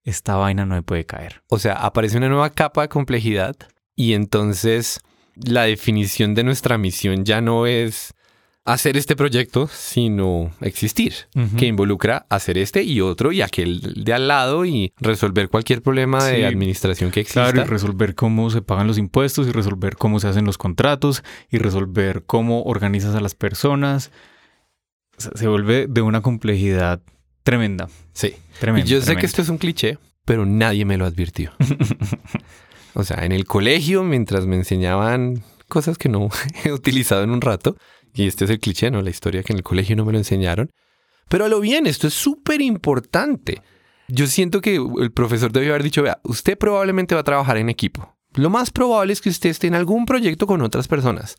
Esta 0.05 0.37
vaina 0.37 0.65
no 0.65 0.75
me 0.75 0.83
puede 0.83 1.05
caer. 1.05 1.43
O 1.49 1.59
sea, 1.59 1.75
aparece 1.75 2.17
una 2.17 2.31
nueva 2.31 2.49
capa 2.49 2.81
de 2.81 2.89
complejidad 2.89 3.57
y 3.95 4.15
entonces 4.15 5.01
la 5.35 5.65
definición 5.65 6.35
de 6.35 6.45
nuestra 6.45 6.79
misión 6.79 7.27
ya 7.27 7.43
no 7.43 7.67
es 7.67 8.15
hacer 8.65 8.97
este 8.97 9.15
proyecto, 9.15 9.69
sino 9.69 10.51
existir, 10.61 11.15
que 11.59 11.67
involucra 11.67 12.27
hacer 12.31 12.57
este 12.57 12.83
y 12.83 13.03
otro 13.03 13.31
y 13.31 13.43
aquel 13.43 14.05
de 14.05 14.13
al 14.15 14.27
lado 14.27 14.65
y 14.65 14.93
resolver 14.99 15.51
cualquier 15.51 15.83
problema 15.83 16.25
de 16.25 16.47
administración 16.47 17.11
que 17.11 17.21
exista. 17.21 17.53
Claro, 17.53 17.67
y 17.67 17.71
resolver 17.71 18.15
cómo 18.15 18.49
se 18.51 18.63
pagan 18.63 18.87
los 18.87 18.97
impuestos 18.97 19.47
y 19.47 19.53
resolver 19.53 19.97
cómo 19.97 20.19
se 20.19 20.29
hacen 20.29 20.47
los 20.47 20.57
contratos 20.57 21.23
y 21.51 21.59
resolver 21.59 22.23
cómo 22.27 22.63
organizas 22.63 23.15
a 23.15 23.21
las 23.21 23.35
personas. 23.35 24.11
se 25.19 25.47
vuelve 25.47 25.87
de 25.87 26.01
una 26.01 26.23
complejidad 26.23 27.03
tremenda. 27.43 27.91
Sí. 28.15 28.35
Tremenda. 28.61 28.87
Y 28.87 28.91
yo 28.91 29.03
sé 29.03 29.17
que 29.17 29.27
esto 29.27 29.43
es 29.43 29.51
un 29.51 29.59
cliché, 29.59 29.99
pero 30.25 30.47
nadie 30.47 30.87
me 30.87 30.97
lo 30.97 31.05
advirtió. 31.05 31.53
o 32.95 33.05
sea, 33.05 33.27
en 33.27 33.33
el 33.33 33.45
colegio, 33.45 34.05
mientras 34.05 34.47
me 34.47 34.57
enseñaban 34.57 35.45
cosas 35.75 35.99
que 35.99 36.09
no 36.09 36.31
he 36.65 36.73
utilizado 36.73 37.23
en 37.23 37.31
un 37.31 37.43
rato, 37.43 37.77
y 38.15 38.27
este 38.27 38.45
es 38.45 38.51
el 38.51 38.61
cliché, 38.61 38.91
¿no? 38.91 39.03
La 39.03 39.11
historia 39.11 39.43
que 39.43 39.53
en 39.53 39.59
el 39.59 39.63
colegio 39.63 39.97
no 39.97 40.07
me 40.07 40.13
lo 40.13 40.19
enseñaron. 40.19 40.71
Pero 41.29 41.45
a 41.45 41.49
lo 41.49 41.61
bien, 41.61 41.87
esto 41.87 42.07
es 42.07 42.15
súper 42.15 42.63
importante. 42.63 43.63
Yo 44.09 44.27
siento 44.27 44.61
que 44.61 44.77
el 44.77 45.13
profesor 45.13 45.53
debió 45.53 45.71
haber 45.71 45.83
dicho, 45.83 46.03
vea, 46.03 46.21
usted 46.23 46.57
probablemente 46.57 47.15
va 47.15 47.23
a 47.23 47.25
trabajar 47.25 47.57
en 47.57 47.69
equipo. 47.69 48.17
Lo 48.35 48.51
más 48.51 48.71
probable 48.71 49.13
es 49.13 49.21
que 49.21 49.31
usted 49.31 49.51
esté 49.51 49.67
en 49.67 49.75
algún 49.75 50.07
proyecto 50.07 50.47
con 50.47 50.63
otras 50.63 50.89
personas. 50.89 51.37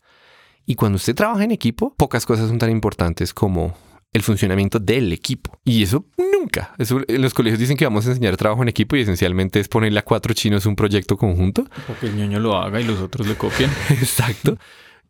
Y 0.66 0.74
cuando 0.74 0.96
usted 0.96 1.14
trabaja 1.14 1.44
en 1.44 1.52
equipo, 1.52 1.94
pocas 1.94 2.26
cosas 2.26 2.48
son 2.48 2.58
tan 2.58 2.70
importantes 2.70 3.32
como 3.32 3.74
el 4.16 4.22
funcionamiento 4.22 4.78
del 4.78 5.12
equipo. 5.12 5.58
Y 5.64 5.82
eso 5.82 6.06
nunca. 6.16 6.74
Eso, 6.78 7.00
en 7.06 7.20
los 7.20 7.34
colegios 7.34 7.60
dicen 7.60 7.76
que 7.76 7.84
vamos 7.84 8.06
a 8.06 8.10
enseñar 8.10 8.36
trabajo 8.36 8.62
en 8.62 8.68
equipo 8.68 8.96
y 8.96 9.02
esencialmente 9.02 9.60
es 9.60 9.68
ponerle 9.68 9.98
a 9.98 10.04
cuatro 10.04 10.32
chinos 10.32 10.64
un 10.64 10.74
proyecto 10.74 11.16
conjunto. 11.16 11.66
O 11.88 12.00
que 12.00 12.06
el 12.06 12.16
niño 12.16 12.40
lo 12.40 12.56
haga 12.56 12.80
y 12.80 12.84
los 12.84 13.00
otros 13.00 13.26
le 13.26 13.34
copien. 13.34 13.70
Exacto. 13.90 14.56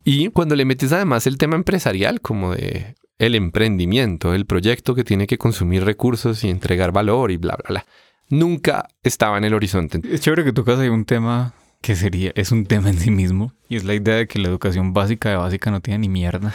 Y 0.05 0.29
cuando 0.31 0.57
le 0.57 0.65
metes 0.65 0.93
además 0.93 1.27
el 1.27 1.39
tema 1.39 1.55
empresarial, 1.55 2.21
como 2.21 2.55
de 2.55 2.97
el 3.19 3.35
emprendimiento, 3.35 4.35
el 4.35 4.45
proyecto 4.45 4.95
que 4.95 5.05
tiene 5.05 5.27
que 5.27 5.39
consumir 5.39 5.85
recursos 5.85 6.43
y 6.43 6.51
entregar 6.51 6.93
valor 6.93 7.31
y 7.31 7.37
bla, 7.37 7.57
bla, 7.57 7.69
bla, 7.69 7.87
nunca 8.29 8.89
estaba 9.05 9.39
en 9.39 9.45
el 9.45 9.55
horizonte. 9.55 10.01
Es 10.11 10.21
chévere 10.21 10.45
que 10.45 10.53
tocas 10.53 10.81
ahí 10.81 10.89
un 10.89 11.05
tema 11.05 11.55
que 11.87 11.95
sería, 11.95 12.33
es 12.35 12.51
un 12.51 12.67
tema 12.67 12.89
en 12.91 12.99
sí 12.99 13.13
mismo, 13.13 13.53
y 13.69 13.77
es 13.77 13.85
la 13.85 13.95
idea 13.95 14.17
de 14.17 14.27
que 14.27 14.41
la 14.41 14.49
educación 14.49 14.93
básica 14.93 15.31
de 15.31 15.37
básica 15.37 15.71
no 15.71 15.81
tiene 15.81 16.01
ni 16.01 16.09
mierda. 16.09 16.53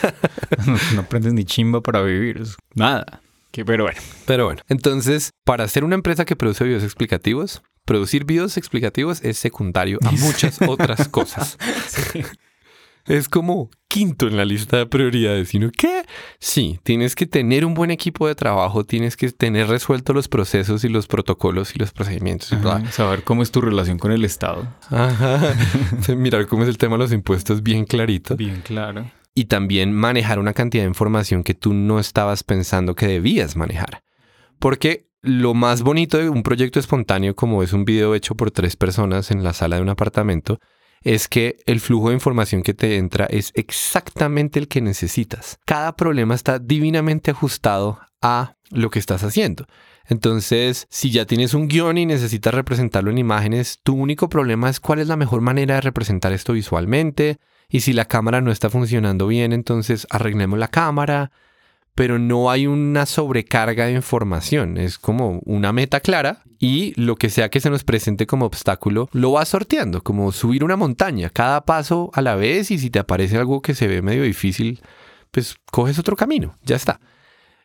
no, 0.94 1.02
aprendes 1.02 1.34
ni 1.34 1.44
chimba 1.44 1.82
para 1.82 2.00
vivir, 2.00 2.42
nada. 2.74 3.20
Que, 3.50 3.62
pero 3.62 3.84
bueno. 3.84 4.00
Pero 4.24 4.46
bueno, 4.46 4.62
entonces, 4.70 5.32
para 5.44 5.68
ser 5.68 5.84
una 5.84 5.96
empresa 5.96 6.24
que 6.24 6.34
produce 6.34 6.64
videos 6.64 6.82
explicativos, 6.82 7.62
producir 7.84 8.24
videos 8.24 8.56
explicativos 8.56 9.22
es 9.22 9.36
secundario 9.36 9.98
a 10.02 10.10
muchas 10.12 10.58
otras 10.66 11.08
cosas. 11.08 11.58
sí. 11.86 12.22
Es 13.06 13.28
como 13.28 13.70
quinto 13.88 14.26
en 14.26 14.36
la 14.36 14.44
lista 14.44 14.78
de 14.78 14.86
prioridades, 14.86 15.50
sino 15.50 15.70
que 15.70 16.02
sí, 16.40 16.80
tienes 16.82 17.14
que 17.14 17.26
tener 17.26 17.64
un 17.64 17.74
buen 17.74 17.90
equipo 17.90 18.26
de 18.26 18.34
trabajo, 18.34 18.84
tienes 18.84 19.16
que 19.16 19.30
tener 19.30 19.68
resueltos 19.68 20.16
los 20.16 20.28
procesos 20.28 20.84
y 20.84 20.88
los 20.88 21.06
protocolos 21.06 21.76
y 21.76 21.78
los 21.78 21.92
procedimientos. 21.92 22.52
Y 22.52 22.92
saber 22.92 23.22
cómo 23.22 23.42
es 23.42 23.50
tu 23.50 23.60
relación 23.60 23.98
con 23.98 24.10
el 24.10 24.24
Estado. 24.24 24.66
Ajá. 24.90 25.54
Mirar 26.16 26.46
cómo 26.46 26.64
es 26.64 26.68
el 26.68 26.78
tema 26.78 26.96
de 26.96 27.04
los 27.04 27.12
impuestos 27.12 27.62
bien 27.62 27.84
clarito. 27.84 28.36
Bien 28.36 28.62
claro. 28.62 29.10
Y 29.34 29.46
también 29.46 29.92
manejar 29.92 30.38
una 30.38 30.54
cantidad 30.54 30.84
de 30.84 30.88
información 30.88 31.42
que 31.42 31.54
tú 31.54 31.74
no 31.74 31.98
estabas 31.98 32.42
pensando 32.42 32.94
que 32.94 33.06
debías 33.06 33.56
manejar. 33.56 34.02
Porque 34.58 35.08
lo 35.22 35.54
más 35.54 35.82
bonito 35.82 36.18
de 36.18 36.28
un 36.28 36.42
proyecto 36.42 36.78
espontáneo 36.78 37.34
como 37.34 37.62
es 37.62 37.72
un 37.72 37.84
video 37.84 38.14
hecho 38.14 38.34
por 38.34 38.50
tres 38.50 38.76
personas 38.76 39.30
en 39.30 39.42
la 39.42 39.52
sala 39.52 39.76
de 39.76 39.82
un 39.82 39.88
apartamento 39.88 40.58
es 41.04 41.28
que 41.28 41.58
el 41.66 41.80
flujo 41.80 42.08
de 42.08 42.14
información 42.14 42.62
que 42.62 42.74
te 42.74 42.96
entra 42.96 43.26
es 43.26 43.52
exactamente 43.54 44.58
el 44.58 44.68
que 44.68 44.80
necesitas. 44.80 45.58
Cada 45.66 45.94
problema 45.94 46.34
está 46.34 46.58
divinamente 46.58 47.30
ajustado 47.30 48.00
a 48.22 48.56
lo 48.70 48.90
que 48.90 48.98
estás 48.98 49.22
haciendo. 49.22 49.66
Entonces, 50.06 50.86
si 50.90 51.10
ya 51.10 51.26
tienes 51.26 51.54
un 51.54 51.68
guion 51.68 51.98
y 51.98 52.06
necesitas 52.06 52.54
representarlo 52.54 53.10
en 53.10 53.18
imágenes, 53.18 53.80
tu 53.82 53.94
único 53.94 54.28
problema 54.28 54.68
es 54.68 54.80
cuál 54.80 54.98
es 54.98 55.08
la 55.08 55.16
mejor 55.16 55.42
manera 55.42 55.76
de 55.76 55.80
representar 55.82 56.32
esto 56.32 56.54
visualmente. 56.54 57.38
Y 57.68 57.80
si 57.80 57.92
la 57.92 58.06
cámara 58.06 58.40
no 58.40 58.50
está 58.50 58.70
funcionando 58.70 59.26
bien, 59.26 59.52
entonces 59.52 60.06
arreglemos 60.10 60.58
la 60.58 60.68
cámara 60.68 61.32
pero 61.94 62.18
no 62.18 62.50
hay 62.50 62.66
una 62.66 63.06
sobrecarga 63.06 63.86
de 63.86 63.92
información. 63.92 64.78
Es 64.78 64.98
como 64.98 65.40
una 65.44 65.72
meta 65.72 66.00
clara 66.00 66.42
y 66.58 66.92
lo 67.00 67.16
que 67.16 67.30
sea 67.30 67.50
que 67.50 67.60
se 67.60 67.70
nos 67.70 67.84
presente 67.84 68.26
como 68.26 68.46
obstáculo 68.46 69.08
lo 69.12 69.32
vas 69.32 69.48
sorteando, 69.48 70.02
como 70.02 70.32
subir 70.32 70.64
una 70.64 70.76
montaña, 70.76 71.30
cada 71.30 71.64
paso 71.64 72.10
a 72.14 72.22
la 72.22 72.34
vez 72.34 72.70
y 72.70 72.78
si 72.78 72.90
te 72.90 72.98
aparece 72.98 73.36
algo 73.38 73.62
que 73.62 73.74
se 73.74 73.86
ve 73.86 74.02
medio 74.02 74.22
difícil, 74.22 74.80
pues 75.30 75.56
coges 75.70 75.98
otro 75.98 76.16
camino, 76.16 76.56
ya 76.62 76.76
está. 76.76 77.00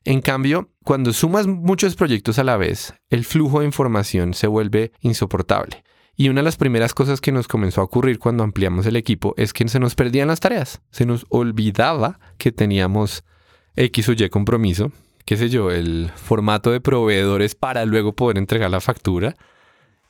En 0.06 0.22
cambio, 0.22 0.70
cuando 0.84 1.12
sumas 1.12 1.46
muchos 1.46 1.96
proyectos 1.96 2.40
a 2.40 2.44
la 2.44 2.58
vez, 2.58 2.94
el 3.10 3.26
flujo 3.26 3.60
de 3.60 3.66
información 3.66 4.34
se 4.34 4.48
vuelve 4.48 4.92
insoportable. 5.02 5.84
Y 6.16 6.30
una 6.30 6.42
de 6.42 6.46
las 6.46 6.58
primeras 6.58 6.94
cosas 6.94 7.22
que 7.22 7.32
nos 7.32 7.48
comenzó 7.48 7.82
a 7.82 7.86
ocurrir 7.86 8.20
cuando 8.20 8.44
ampliamos 8.44 8.86
el 8.86 8.96
equipo 8.96 9.34
es 9.38 9.54
que 9.54 9.68
se 9.68 9.80
nos 9.80 9.96
perdían 9.96 10.28
las 10.28 10.40
tareas, 10.40 10.82
se 10.92 11.06
nos 11.06 11.26
olvidaba 11.30 12.20
que 12.38 12.52
teníamos 12.52 13.24
X 13.80 14.10
o 14.10 14.12
Y 14.12 14.30
compromiso, 14.30 14.92
qué 15.24 15.38
sé 15.38 15.50
yo, 15.50 15.72
el 15.72 16.12
formato 16.14 16.70
de 16.72 16.82
proveedores 16.82 17.56
para 17.56 17.86
luego 17.86 18.12
poder 18.12 18.38
entregar 18.38 18.70
la 18.70 18.82
factura 18.82 19.36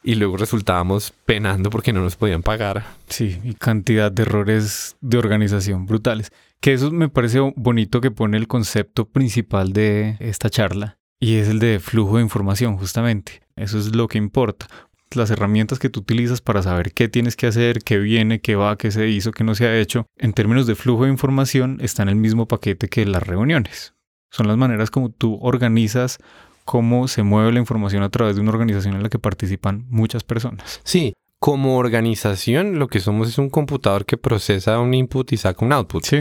y 0.03 0.15
luego 0.15 0.37
resultábamos 0.37 1.13
penando 1.25 1.69
porque 1.69 1.93
no 1.93 2.01
nos 2.01 2.15
podían 2.15 2.41
pagar. 2.41 2.83
Sí, 3.09 3.39
y 3.43 3.53
cantidad 3.53 4.11
de 4.11 4.23
errores 4.23 4.95
de 5.01 5.19
organización 5.19 5.85
brutales. 5.85 6.31
Que 6.59 6.73
eso 6.73 6.89
me 6.89 7.09
parece 7.09 7.39
bonito 7.55 8.01
que 8.01 8.09
pone 8.09 8.37
el 8.37 8.47
concepto 8.47 9.05
principal 9.05 9.71
de 9.71 10.17
esta 10.19 10.49
charla 10.49 10.97
y 11.19 11.35
es 11.35 11.47
el 11.47 11.59
de 11.59 11.79
flujo 11.79 12.17
de 12.17 12.23
información 12.23 12.75
justamente. 12.77 13.41
Eso 13.55 13.77
es 13.77 13.95
lo 13.95 14.07
que 14.07 14.17
importa. 14.17 14.67
Las 15.15 15.31
herramientas 15.31 15.79
que 15.79 15.89
tú 15.89 16.01
utilizas 16.01 16.39
para 16.39 16.61
saber 16.61 16.93
qué 16.93 17.07
tienes 17.07 17.35
que 17.35 17.47
hacer, 17.47 17.81
qué 17.83 17.97
viene, 17.97 18.41
qué 18.41 18.55
va, 18.55 18.77
qué 18.77 18.91
se 18.91 19.07
hizo, 19.07 19.31
qué 19.31 19.43
no 19.43 19.55
se 19.55 19.65
ha 19.65 19.79
hecho, 19.79 20.05
en 20.17 20.33
términos 20.33 20.67
de 20.67 20.75
flujo 20.75 21.05
de 21.05 21.09
información, 21.09 21.79
está 21.81 22.03
en 22.03 22.09
el 22.09 22.15
mismo 22.15 22.47
paquete 22.47 22.89
que 22.89 23.05
las 23.05 23.23
reuniones. 23.23 23.95
Son 24.29 24.47
las 24.47 24.57
maneras 24.57 24.91
como 24.91 25.09
tú 25.09 25.39
organizas 25.41 26.19
cómo 26.63 27.07
se 27.07 27.23
mueve 27.23 27.51
la 27.51 27.59
información 27.59 28.03
a 28.03 28.09
través 28.09 28.35
de 28.35 28.41
una 28.41 28.51
organización 28.51 28.95
en 28.95 29.01
la 29.01 29.09
que 29.09 29.17
participan 29.17 29.87
muchas 29.89 30.23
personas. 30.23 30.81
Sí, 30.83 31.13
como 31.39 31.77
organización 31.77 32.77
lo 32.77 32.87
que 32.87 32.99
somos 32.99 33.29
es 33.29 33.39
un 33.39 33.49
computador 33.49 34.05
que 34.05 34.17
procesa 34.17 34.79
un 34.79 34.93
input 34.93 35.31
y 35.31 35.37
saca 35.37 35.65
un 35.65 35.73
output. 35.73 36.05
Sí. 36.05 36.19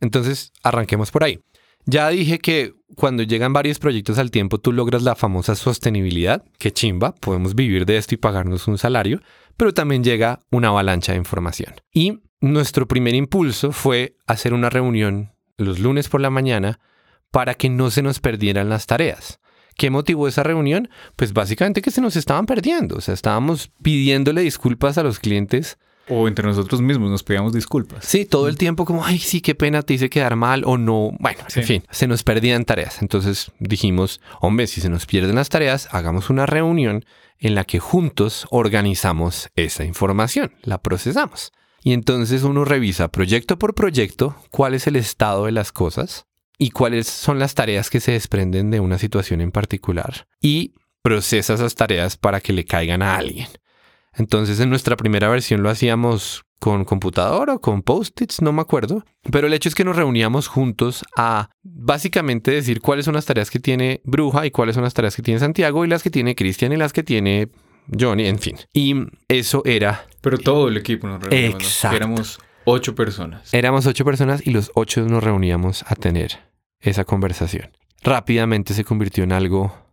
Entonces, 0.00 0.52
arranquemos 0.62 1.10
por 1.10 1.24
ahí. 1.24 1.40
Ya 1.86 2.08
dije 2.10 2.38
que 2.38 2.74
cuando 2.96 3.22
llegan 3.22 3.52
varios 3.52 3.78
proyectos 3.78 4.18
al 4.18 4.30
tiempo, 4.30 4.58
tú 4.58 4.72
logras 4.72 5.02
la 5.02 5.14
famosa 5.14 5.54
sostenibilidad, 5.54 6.44
que 6.58 6.72
chimba, 6.72 7.14
podemos 7.14 7.54
vivir 7.54 7.86
de 7.86 7.96
esto 7.96 8.14
y 8.14 8.18
pagarnos 8.18 8.68
un 8.68 8.78
salario, 8.78 9.20
pero 9.56 9.74
también 9.74 10.04
llega 10.04 10.40
una 10.50 10.68
avalancha 10.68 11.12
de 11.12 11.18
información. 11.18 11.74
Y 11.92 12.20
nuestro 12.40 12.86
primer 12.88 13.14
impulso 13.14 13.72
fue 13.72 14.16
hacer 14.26 14.54
una 14.54 14.70
reunión 14.70 15.32
los 15.56 15.78
lunes 15.78 16.08
por 16.08 16.20
la 16.20 16.30
mañana 16.30 16.80
para 17.30 17.54
que 17.54 17.68
no 17.68 17.90
se 17.90 18.02
nos 18.02 18.20
perdieran 18.20 18.68
las 18.68 18.86
tareas. 18.86 19.40
¿Qué 19.76 19.90
motivó 19.90 20.28
esa 20.28 20.42
reunión? 20.42 20.88
Pues 21.16 21.32
básicamente 21.32 21.82
que 21.82 21.90
se 21.90 22.00
nos 22.00 22.16
estaban 22.16 22.46
perdiendo, 22.46 22.96
o 22.96 23.00
sea, 23.00 23.14
estábamos 23.14 23.70
pidiéndole 23.82 24.42
disculpas 24.42 24.98
a 24.98 25.02
los 25.02 25.18
clientes 25.18 25.78
o 26.10 26.28
entre 26.28 26.46
nosotros 26.46 26.82
mismos 26.82 27.10
nos 27.10 27.22
pedíamos 27.22 27.52
disculpas. 27.52 28.04
Sí, 28.04 28.26
todo 28.26 28.48
el 28.48 28.58
tiempo 28.58 28.84
como, 28.84 29.04
ay, 29.04 29.18
sí, 29.18 29.40
qué 29.40 29.54
pena, 29.54 29.82
te 29.82 29.94
hice 29.94 30.10
quedar 30.10 30.36
mal 30.36 30.64
o 30.66 30.76
no. 30.76 31.12
Bueno, 31.18 31.40
en 31.54 31.64
fin, 31.64 31.84
se 31.90 32.06
nos 32.06 32.22
perdían 32.22 32.64
tareas. 32.64 33.00
Entonces 33.00 33.52
dijimos, 33.58 34.20
hombre, 34.40 34.66
si 34.66 34.80
se 34.80 34.88
nos 34.88 35.06
pierden 35.06 35.36
las 35.36 35.48
tareas, 35.48 35.88
hagamos 35.92 36.28
una 36.28 36.46
reunión 36.46 37.04
en 37.38 37.54
la 37.54 37.64
que 37.64 37.78
juntos 37.78 38.46
organizamos 38.50 39.48
esa 39.56 39.84
información, 39.84 40.52
la 40.62 40.78
procesamos. 40.78 41.52
Y 41.82 41.92
entonces 41.92 42.42
uno 42.42 42.64
revisa 42.64 43.08
proyecto 43.08 43.58
por 43.58 43.74
proyecto 43.74 44.36
cuál 44.50 44.74
es 44.74 44.86
el 44.86 44.96
estado 44.96 45.46
de 45.46 45.52
las 45.52 45.72
cosas 45.72 46.26
y 46.58 46.70
cuáles 46.70 47.06
son 47.06 47.38
las 47.38 47.54
tareas 47.54 47.88
que 47.88 48.00
se 48.00 48.12
desprenden 48.12 48.70
de 48.70 48.80
una 48.80 48.98
situación 48.98 49.40
en 49.40 49.50
particular 49.50 50.26
y 50.42 50.74
procesa 51.02 51.54
esas 51.54 51.74
tareas 51.74 52.18
para 52.18 52.40
que 52.40 52.52
le 52.52 52.66
caigan 52.66 53.00
a 53.00 53.16
alguien. 53.16 53.48
Entonces 54.14 54.60
en 54.60 54.70
nuestra 54.70 54.96
primera 54.96 55.28
versión 55.28 55.62
lo 55.62 55.70
hacíamos 55.70 56.44
con 56.60 56.84
computador 56.84 57.50
o 57.50 57.60
con 57.60 57.82
post-its, 57.82 58.42
no 58.42 58.52
me 58.52 58.60
acuerdo. 58.60 59.04
Pero 59.30 59.46
el 59.46 59.54
hecho 59.54 59.68
es 59.68 59.74
que 59.74 59.84
nos 59.84 59.96
reuníamos 59.96 60.46
juntos 60.46 61.04
a 61.16 61.48
básicamente 61.62 62.50
decir 62.50 62.80
cuáles 62.80 63.06
son 63.06 63.14
las 63.14 63.24
tareas 63.24 63.50
que 63.50 63.58
tiene 63.58 64.02
Bruja 64.04 64.46
y 64.46 64.50
cuáles 64.50 64.74
son 64.74 64.84
las 64.84 64.94
tareas 64.94 65.16
que 65.16 65.22
tiene 65.22 65.40
Santiago 65.40 65.84
y 65.84 65.88
las 65.88 66.02
que 66.02 66.10
tiene 66.10 66.34
Cristian 66.34 66.72
y 66.72 66.76
las 66.76 66.92
que 66.92 67.02
tiene 67.02 67.48
Johnny, 67.98 68.26
en 68.26 68.38
fin. 68.38 68.56
Y 68.74 68.94
eso 69.26 69.62
era... 69.64 70.06
Pero 70.20 70.38
todo 70.38 70.68
el 70.68 70.76
equipo 70.76 71.08
nos 71.08 71.22
reuníamos. 71.22 71.62
Exacto. 71.62 71.96
Éramos 71.96 72.38
ocho 72.64 72.94
personas. 72.94 73.54
Éramos 73.54 73.86
ocho 73.86 74.04
personas 74.04 74.46
y 74.46 74.50
los 74.50 74.70
ocho 74.74 75.02
nos 75.02 75.24
reuníamos 75.24 75.84
a 75.88 75.94
tener 75.94 76.38
esa 76.80 77.04
conversación. 77.04 77.70
Rápidamente 78.02 78.74
se 78.74 78.84
convirtió 78.84 79.24
en 79.24 79.32
algo 79.32 79.89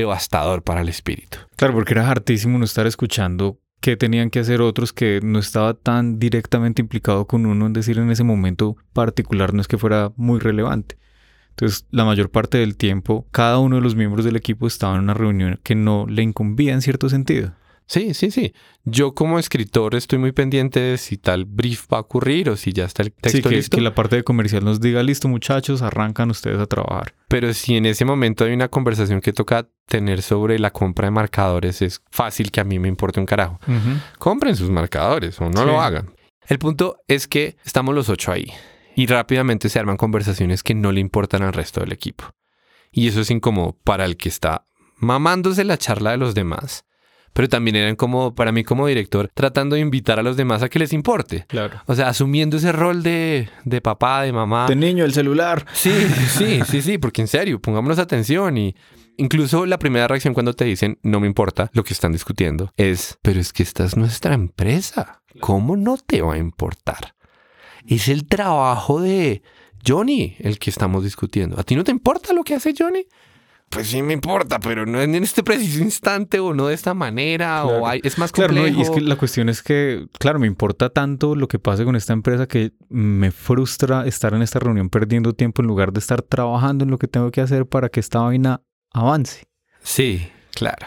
devastador 0.00 0.62
para 0.62 0.82
el 0.82 0.88
espíritu. 0.88 1.38
Claro, 1.56 1.74
porque 1.74 1.94
era 1.94 2.08
hartísimo 2.08 2.58
no 2.58 2.64
estar 2.64 2.86
escuchando 2.86 3.58
qué 3.80 3.96
tenían 3.96 4.30
que 4.30 4.40
hacer 4.40 4.60
otros 4.60 4.92
que 4.92 5.20
no 5.22 5.38
estaba 5.38 5.74
tan 5.74 6.18
directamente 6.18 6.82
implicado 6.82 7.26
con 7.26 7.46
uno, 7.46 7.66
en 7.66 7.72
decir, 7.72 7.98
en 7.98 8.10
ese 8.10 8.24
momento 8.24 8.76
particular 8.92 9.54
no 9.54 9.60
es 9.60 9.68
que 9.68 9.78
fuera 9.78 10.12
muy 10.16 10.38
relevante. 10.38 10.98
Entonces, 11.50 11.86
la 11.90 12.04
mayor 12.04 12.30
parte 12.30 12.58
del 12.58 12.76
tiempo, 12.76 13.26
cada 13.30 13.58
uno 13.58 13.76
de 13.76 13.82
los 13.82 13.94
miembros 13.96 14.24
del 14.24 14.36
equipo 14.36 14.66
estaba 14.66 14.94
en 14.96 15.02
una 15.02 15.14
reunión 15.14 15.58
que 15.62 15.74
no 15.74 16.06
le 16.06 16.22
incumbía 16.22 16.74
en 16.74 16.82
cierto 16.82 17.08
sentido. 17.08 17.52
Sí, 17.88 18.14
sí, 18.14 18.30
sí. 18.32 18.52
Yo 18.84 19.14
como 19.14 19.38
escritor 19.38 19.94
estoy 19.94 20.18
muy 20.18 20.32
pendiente 20.32 20.80
de 20.80 20.98
si 20.98 21.16
tal 21.18 21.44
brief 21.44 21.86
va 21.92 21.98
a 21.98 22.00
ocurrir 22.00 22.50
o 22.50 22.56
si 22.56 22.72
ya 22.72 22.84
está 22.84 23.02
el 23.04 23.12
texto 23.12 23.36
sí, 23.38 23.42
que, 23.42 23.56
listo. 23.56 23.76
que 23.76 23.80
la 23.80 23.94
parte 23.94 24.16
de 24.16 24.24
comercial 24.24 24.64
nos 24.64 24.80
diga, 24.80 25.02
listo 25.04 25.28
muchachos, 25.28 25.82
arrancan 25.82 26.30
ustedes 26.30 26.58
a 26.58 26.66
trabajar. 26.66 27.14
Pero 27.28 27.54
si 27.54 27.76
en 27.76 27.86
ese 27.86 28.04
momento 28.04 28.44
hay 28.44 28.52
una 28.54 28.68
conversación 28.68 29.20
que 29.20 29.32
toca 29.32 29.68
tener 29.86 30.22
sobre 30.22 30.58
la 30.58 30.72
compra 30.72 31.06
de 31.06 31.12
marcadores, 31.12 31.80
es 31.80 32.02
fácil 32.10 32.50
que 32.50 32.60
a 32.60 32.64
mí 32.64 32.78
me 32.80 32.88
importe 32.88 33.20
un 33.20 33.26
carajo. 33.26 33.60
Compren 34.18 34.56
sus 34.56 34.68
marcadores 34.70 35.40
o 35.40 35.48
no 35.48 35.60
Sí. 35.60 35.66
lo 35.66 35.80
hagan. 35.80 36.10
El 36.48 36.58
punto 36.58 36.98
es 37.06 37.28
que 37.28 37.56
estamos 37.64 37.94
los 37.94 38.08
ocho 38.08 38.32
ahí 38.32 38.52
y 38.96 39.06
rápidamente 39.06 39.68
se 39.68 39.78
arman 39.78 39.96
conversaciones 39.96 40.62
que 40.62 40.74
no 40.74 40.90
le 40.90 41.00
importan 41.00 41.42
al 41.42 41.52
resto 41.52 41.80
del 41.80 41.92
equipo. 41.92 42.24
Y 42.90 43.08
eso 43.08 43.20
es 43.20 43.30
incómodo 43.30 43.76
para 43.84 44.04
el 44.04 44.16
que 44.16 44.28
está 44.28 44.66
mamándose 44.98 45.64
la 45.64 45.76
charla 45.76 46.12
de 46.12 46.16
los 46.16 46.34
demás. 46.34 46.84
Pero 47.36 47.50
también 47.50 47.76
eran 47.76 47.96
como, 47.96 48.34
para 48.34 48.50
mí 48.50 48.64
como 48.64 48.86
director, 48.86 49.30
tratando 49.34 49.74
de 49.74 49.82
invitar 49.82 50.18
a 50.18 50.22
los 50.22 50.38
demás 50.38 50.62
a 50.62 50.70
que 50.70 50.78
les 50.78 50.94
importe. 50.94 51.44
Claro. 51.48 51.82
O 51.84 51.94
sea, 51.94 52.08
asumiendo 52.08 52.56
ese 52.56 52.72
rol 52.72 53.02
de, 53.02 53.50
de 53.66 53.82
papá, 53.82 54.22
de 54.22 54.32
mamá. 54.32 54.66
De 54.66 54.74
niño, 54.74 55.04
el 55.04 55.12
celular. 55.12 55.66
Sí, 55.74 55.92
sí, 56.30 56.60
sí, 56.66 56.80
sí, 56.80 56.96
porque 56.96 57.20
en 57.20 57.28
serio, 57.28 57.60
pongámonos 57.60 57.98
atención 57.98 58.56
y 58.56 58.74
incluso 59.18 59.66
la 59.66 59.78
primera 59.78 60.08
reacción 60.08 60.32
cuando 60.32 60.54
te 60.54 60.64
dicen 60.64 60.98
no 61.02 61.20
me 61.20 61.26
importa 61.26 61.70
lo 61.74 61.84
que 61.84 61.92
están 61.92 62.12
discutiendo 62.12 62.72
es, 62.78 63.18
pero 63.20 63.38
es 63.38 63.52
que 63.52 63.62
esta 63.62 63.84
es 63.84 63.98
nuestra 63.98 64.32
empresa, 64.32 65.20
¿cómo 65.38 65.76
no 65.76 65.98
te 65.98 66.22
va 66.22 66.34
a 66.34 66.38
importar? 66.38 67.16
Es 67.86 68.08
el 68.08 68.26
trabajo 68.26 68.98
de 69.02 69.42
Johnny 69.86 70.36
el 70.38 70.58
que 70.58 70.70
estamos 70.70 71.04
discutiendo. 71.04 71.60
¿A 71.60 71.64
ti 71.64 71.76
no 71.76 71.84
te 71.84 71.90
importa 71.90 72.32
lo 72.32 72.44
que 72.44 72.54
hace 72.54 72.72
Johnny? 72.76 73.06
Pues 73.68 73.88
sí 73.88 74.00
me 74.00 74.12
importa, 74.14 74.58
pero 74.60 74.86
no 74.86 75.00
en 75.02 75.14
este 75.16 75.42
preciso 75.42 75.80
instante 75.82 76.38
o 76.38 76.54
no 76.54 76.68
de 76.68 76.74
esta 76.74 76.94
manera 76.94 77.62
Claro. 77.64 77.78
o 77.82 77.86
hay- 77.86 78.00
es 78.04 78.16
más 78.16 78.32
Claro, 78.32 78.54
complejo. 78.54 78.74
¿no? 78.76 78.78
y 78.78 78.82
es 78.82 78.90
que 78.90 79.00
la 79.00 79.16
cuestión 79.16 79.48
es 79.48 79.62
que, 79.62 80.06
claro, 80.18 80.38
me 80.38 80.46
importa 80.46 80.88
tanto 80.88 81.34
lo 81.34 81.48
que 81.48 81.58
pase 81.58 81.84
con 81.84 81.96
esta 81.96 82.12
empresa 82.12 82.46
que 82.46 82.72
me 82.88 83.30
frustra 83.32 84.06
estar 84.06 84.32
en 84.34 84.42
esta 84.42 84.60
reunión 84.60 84.88
perdiendo 84.88 85.32
tiempo 85.34 85.62
en 85.62 85.68
lugar 85.68 85.92
de 85.92 85.98
estar 86.00 86.22
trabajando 86.22 86.84
en 86.84 86.90
lo 86.90 86.98
que 86.98 87.08
tengo 87.08 87.30
que 87.30 87.40
hacer 87.40 87.66
para 87.66 87.88
que 87.88 88.00
esta 88.00 88.20
vaina 88.20 88.62
avance. 88.92 89.44
Sí, 89.82 90.28
claro. 90.54 90.86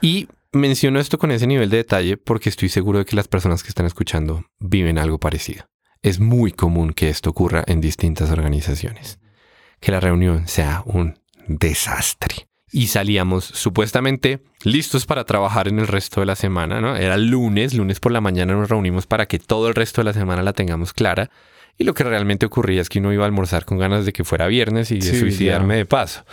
Y 0.00 0.26
menciono 0.52 0.98
esto 1.00 1.18
con 1.18 1.30
ese 1.30 1.46
nivel 1.46 1.70
de 1.70 1.76
detalle 1.78 2.16
porque 2.16 2.48
estoy 2.48 2.70
seguro 2.70 2.98
de 2.98 3.04
que 3.04 3.14
las 3.14 3.28
personas 3.28 3.62
que 3.62 3.68
están 3.68 3.86
escuchando 3.86 4.44
viven 4.58 4.98
algo 4.98 5.18
parecido. 5.18 5.66
es 6.02 6.18
muy 6.18 6.50
común 6.50 6.94
que 6.94 7.10
esto 7.10 7.28
ocurra 7.28 7.62
en 7.66 7.82
distintas 7.82 8.30
organizaciones. 8.30 9.18
Que 9.80 9.92
la 9.92 10.00
reunión 10.00 10.48
sea 10.48 10.82
un 10.86 11.19
desastre. 11.58 12.46
Y 12.72 12.86
salíamos 12.86 13.44
supuestamente 13.44 14.44
listos 14.62 15.04
para 15.04 15.24
trabajar 15.24 15.66
en 15.66 15.80
el 15.80 15.88
resto 15.88 16.20
de 16.20 16.26
la 16.26 16.36
semana, 16.36 16.80
¿no? 16.80 16.96
Era 16.96 17.16
lunes, 17.16 17.74
lunes 17.74 17.98
por 17.98 18.12
la 18.12 18.20
mañana 18.20 18.54
nos 18.54 18.68
reunimos 18.68 19.06
para 19.06 19.26
que 19.26 19.40
todo 19.40 19.66
el 19.68 19.74
resto 19.74 20.00
de 20.00 20.04
la 20.04 20.12
semana 20.12 20.42
la 20.42 20.52
tengamos 20.52 20.92
clara. 20.92 21.30
Y 21.76 21.84
lo 21.84 21.94
que 21.94 22.04
realmente 22.04 22.46
ocurría 22.46 22.80
es 22.80 22.88
que 22.88 23.00
uno 23.00 23.12
iba 23.12 23.24
a 23.24 23.26
almorzar 23.26 23.64
con 23.64 23.78
ganas 23.78 24.06
de 24.06 24.12
que 24.12 24.22
fuera 24.22 24.46
viernes 24.46 24.92
y 24.92 25.00
de 25.00 25.18
suicidarme 25.18 25.76
de 25.76 25.86
paso. 25.86 26.24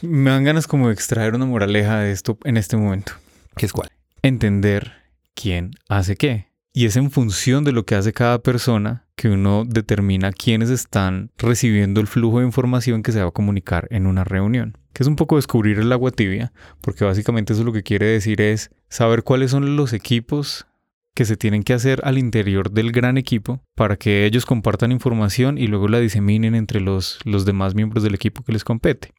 Me 0.00 0.30
dan 0.30 0.42
ganas 0.42 0.66
como 0.66 0.88
de 0.88 0.94
extraer 0.94 1.34
una 1.34 1.44
moraleja 1.44 1.98
de 1.98 2.10
esto 2.10 2.38
en 2.44 2.56
este 2.56 2.76
momento. 2.76 3.12
¿Qué 3.56 3.66
es 3.66 3.72
cuál? 3.72 3.90
Entender 4.22 4.94
quién 5.34 5.72
hace 5.88 6.16
qué. 6.16 6.48
Y 6.72 6.86
es 6.86 6.96
en 6.96 7.10
función 7.10 7.64
de 7.64 7.72
lo 7.72 7.84
que 7.84 7.94
hace 7.94 8.12
cada 8.12 8.40
persona 8.40 9.06
que 9.22 9.28
uno 9.28 9.62
determina 9.64 10.32
quiénes 10.32 10.68
están 10.68 11.30
recibiendo 11.38 12.00
el 12.00 12.08
flujo 12.08 12.40
de 12.40 12.44
información 12.44 13.04
que 13.04 13.12
se 13.12 13.22
va 13.22 13.28
a 13.28 13.30
comunicar 13.30 13.86
en 13.92 14.08
una 14.08 14.24
reunión. 14.24 14.76
Que 14.92 15.04
es 15.04 15.06
un 15.06 15.14
poco 15.14 15.36
descubrir 15.36 15.78
el 15.78 15.92
agua 15.92 16.10
tibia, 16.10 16.52
porque 16.80 17.04
básicamente 17.04 17.52
eso 17.52 17.62
lo 17.62 17.72
que 17.72 17.84
quiere 17.84 18.06
decir 18.06 18.40
es 18.40 18.72
saber 18.88 19.22
cuáles 19.22 19.52
son 19.52 19.76
los 19.76 19.92
equipos 19.92 20.66
que 21.14 21.24
se 21.24 21.36
tienen 21.36 21.62
que 21.62 21.72
hacer 21.72 22.00
al 22.02 22.18
interior 22.18 22.72
del 22.72 22.90
gran 22.90 23.16
equipo 23.16 23.60
para 23.76 23.94
que 23.94 24.26
ellos 24.26 24.44
compartan 24.44 24.90
información 24.90 25.56
y 25.56 25.68
luego 25.68 25.86
la 25.86 26.00
diseminen 26.00 26.56
entre 26.56 26.80
los, 26.80 27.20
los 27.24 27.44
demás 27.44 27.76
miembros 27.76 28.02
del 28.02 28.16
equipo 28.16 28.42
que 28.42 28.50
les 28.50 28.64
compete. 28.64 29.12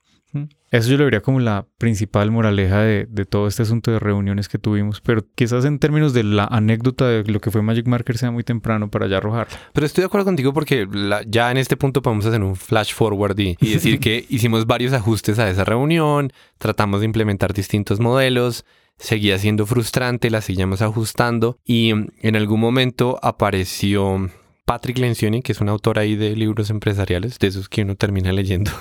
Eso 0.71 0.89
yo 0.89 0.97
lo 0.97 1.05
vería 1.05 1.21
como 1.21 1.39
la 1.39 1.67
principal 1.77 2.31
moraleja 2.31 2.81
de, 2.81 3.25
todo 3.25 3.47
este 3.47 3.61
asunto 3.61 3.91
de 3.91 3.99
reuniones 3.99 4.49
que 4.49 4.57
tuvimos, 4.57 5.01
pero 5.01 5.23
quizás 5.35 5.65
en 5.65 5.77
términos 5.77 6.13
de 6.13 6.23
la 6.23 6.45
anécdota 6.45 7.07
de 7.07 7.23
lo 7.25 7.39
que 7.39 7.51
fue 7.51 7.61
Magic 7.61 7.85
Marker 7.85 8.17
sea 8.17 8.31
muy 8.31 8.43
temprano 8.43 8.89
para 8.89 9.05
ya 9.07 9.17
arrojar. 9.17 9.47
Pero 9.71 9.85
estoy 9.85 10.01
de 10.01 10.07
acuerdo 10.07 10.25
contigo 10.25 10.51
porque 10.51 10.87
ya 11.27 11.51
en 11.51 11.57
este 11.57 11.77
punto 11.77 12.01
podemos 12.01 12.25
hacer 12.25 12.41
un 12.41 12.55
flash 12.55 12.93
forward 12.93 13.37
y, 13.37 13.55
y 13.61 13.73
decir 13.73 13.99
que 13.99 14.25
hicimos 14.29 14.65
varios 14.65 14.93
ajustes 14.93 15.37
a 15.37 15.47
esa 15.49 15.63
reunión, 15.63 16.33
tratamos 16.57 17.01
de 17.01 17.05
implementar 17.05 17.53
distintos 17.53 17.99
modelos, 17.99 18.65
seguía 18.97 19.37
siendo 19.37 19.67
frustrante, 19.67 20.31
la 20.31 20.41
seguíamos 20.41 20.81
ajustando 20.81 21.59
y 21.63 21.91
en 21.91 22.35
algún 22.35 22.59
momento 22.59 23.19
apareció 23.21 24.29
Patrick 24.65 24.98
Lencioni, 24.98 25.41
que 25.41 25.51
es 25.51 25.62
un 25.62 25.70
autor 25.70 26.00
ahí 26.00 26.15
de 26.15 26.36
libros 26.36 26.70
empresariales, 26.70 27.38
de 27.39 27.48
esos 27.48 27.67
que 27.67 27.82
uno 27.82 27.96
termina 27.96 28.32
leyendo 28.32 28.72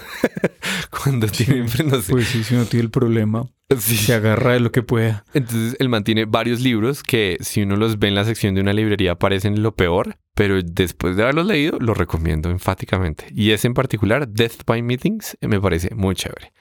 cuando 0.91 1.27
tiene, 1.27 1.67
no 1.85 2.01
sé. 2.01 2.12
Pues 2.12 2.29
sí, 2.29 2.45
si 2.45 2.55
uno 2.55 2.67
tiene 2.67 2.85
el 2.85 2.91
problema, 2.91 3.49
se 3.79 4.15
agarra 4.15 4.53
de 4.53 4.61
lo 4.61 4.71
que 4.71 4.83
pueda. 4.83 5.25
Entonces, 5.35 5.77
él 5.79 5.89
mantiene 5.89 6.25
varios 6.25 6.61
libros 6.61 7.03
que 7.03 7.37
si 7.41 7.62
uno 7.62 7.77
los 7.77 7.99
ve 7.99 8.09
en 8.09 8.15
la 8.15 8.25
sección 8.25 8.55
de 8.55 8.61
una 8.61 8.73
librería 8.73 9.17
parecen 9.17 9.62
lo 9.62 9.75
peor, 9.75 10.19
pero 10.35 10.61
después 10.62 11.17
de 11.17 11.23
haberlos 11.25 11.47
leído, 11.47 11.79
los 11.81 11.97
recomiendo 11.97 12.51
enfáticamente. 12.51 13.27
Y 13.35 13.51
ese 13.51 13.67
en 13.67 13.75
particular, 13.75 14.29
Death 14.29 14.65
by 14.67 14.83
Meetings, 14.83 15.37
me 15.41 15.61
parece 15.61 15.95
muy 15.95 16.15
chévere. 16.15 16.53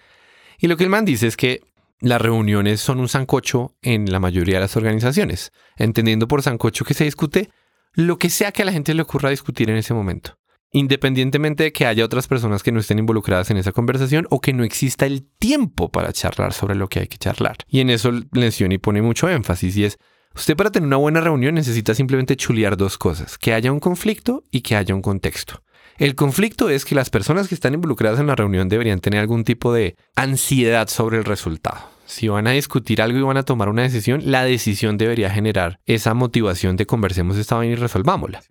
Y 0.57 0.67
lo 0.67 0.77
que 0.77 0.83
el 0.83 0.89
man 0.89 1.05
dice 1.05 1.27
es 1.27 1.37
que 1.37 1.61
las 1.99 2.21
reuniones 2.21 2.81
son 2.81 2.99
un 2.99 3.07
sancocho 3.07 3.75
en 3.81 4.11
la 4.11 4.19
mayoría 4.19 4.55
de 4.55 4.61
las 4.61 4.75
organizaciones, 4.75 5.51
entendiendo 5.77 6.27
por 6.27 6.41
sancocho 6.41 6.83
que 6.83 6.95
se 6.95 7.03
discute 7.03 7.49
lo 7.93 8.17
que 8.17 8.29
sea 8.29 8.51
que 8.51 8.61
a 8.61 8.65
la 8.65 8.71
gente 8.71 8.93
le 8.93 9.01
ocurra 9.01 9.29
discutir 9.29 9.69
en 9.69 9.77
ese 9.77 9.93
momento, 9.93 10.37
independientemente 10.71 11.63
de 11.63 11.73
que 11.73 11.85
haya 11.85 12.05
otras 12.05 12.27
personas 12.27 12.63
que 12.63 12.71
no 12.71 12.79
estén 12.79 12.99
involucradas 12.99 13.51
en 13.51 13.57
esa 13.57 13.71
conversación 13.71 14.27
o 14.29 14.39
que 14.39 14.53
no 14.53 14.63
exista 14.63 15.05
el 15.05 15.27
tiempo 15.39 15.89
para 15.89 16.13
charlar 16.13 16.53
sobre 16.53 16.75
lo 16.75 16.87
que 16.87 17.01
hay 17.01 17.07
que 17.07 17.17
charlar. 17.17 17.57
Y 17.67 17.81
en 17.81 17.89
eso 17.89 18.11
y 18.11 18.77
pone 18.77 19.01
mucho 19.01 19.29
énfasis 19.29 19.75
y 19.77 19.85
es, 19.85 19.97
usted 20.33 20.55
para 20.55 20.71
tener 20.71 20.87
una 20.87 20.97
buena 20.97 21.21
reunión 21.21 21.55
necesita 21.55 21.93
simplemente 21.93 22.37
chulear 22.37 22.77
dos 22.77 22.97
cosas, 22.97 23.37
que 23.37 23.53
haya 23.53 23.71
un 23.71 23.79
conflicto 23.79 24.43
y 24.51 24.61
que 24.61 24.75
haya 24.75 24.95
un 24.95 25.01
contexto. 25.01 25.63
El 25.97 26.15
conflicto 26.15 26.69
es 26.69 26.85
que 26.85 26.95
las 26.95 27.09
personas 27.09 27.47
que 27.47 27.55
están 27.55 27.73
involucradas 27.73 28.19
en 28.19 28.27
la 28.27 28.35
reunión 28.35 28.69
deberían 28.69 29.01
tener 29.01 29.19
algún 29.19 29.43
tipo 29.43 29.73
de 29.73 29.95
ansiedad 30.15 30.87
sobre 30.87 31.17
el 31.17 31.25
resultado 31.25 32.00
si 32.11 32.27
van 32.27 32.45
a 32.45 32.51
discutir 32.51 33.01
algo 33.01 33.17
y 33.17 33.21
van 33.21 33.37
a 33.37 33.43
tomar 33.43 33.69
una 33.69 33.83
decisión, 33.83 34.21
la 34.25 34.43
decisión 34.43 34.97
debería 34.97 35.29
generar 35.29 35.79
esa 35.85 36.13
motivación 36.13 36.75
de 36.75 36.85
conversemos 36.85 37.37
esta 37.37 37.55
vaina 37.55 37.71
y 37.71 37.77
resolvámosla. 37.77 38.41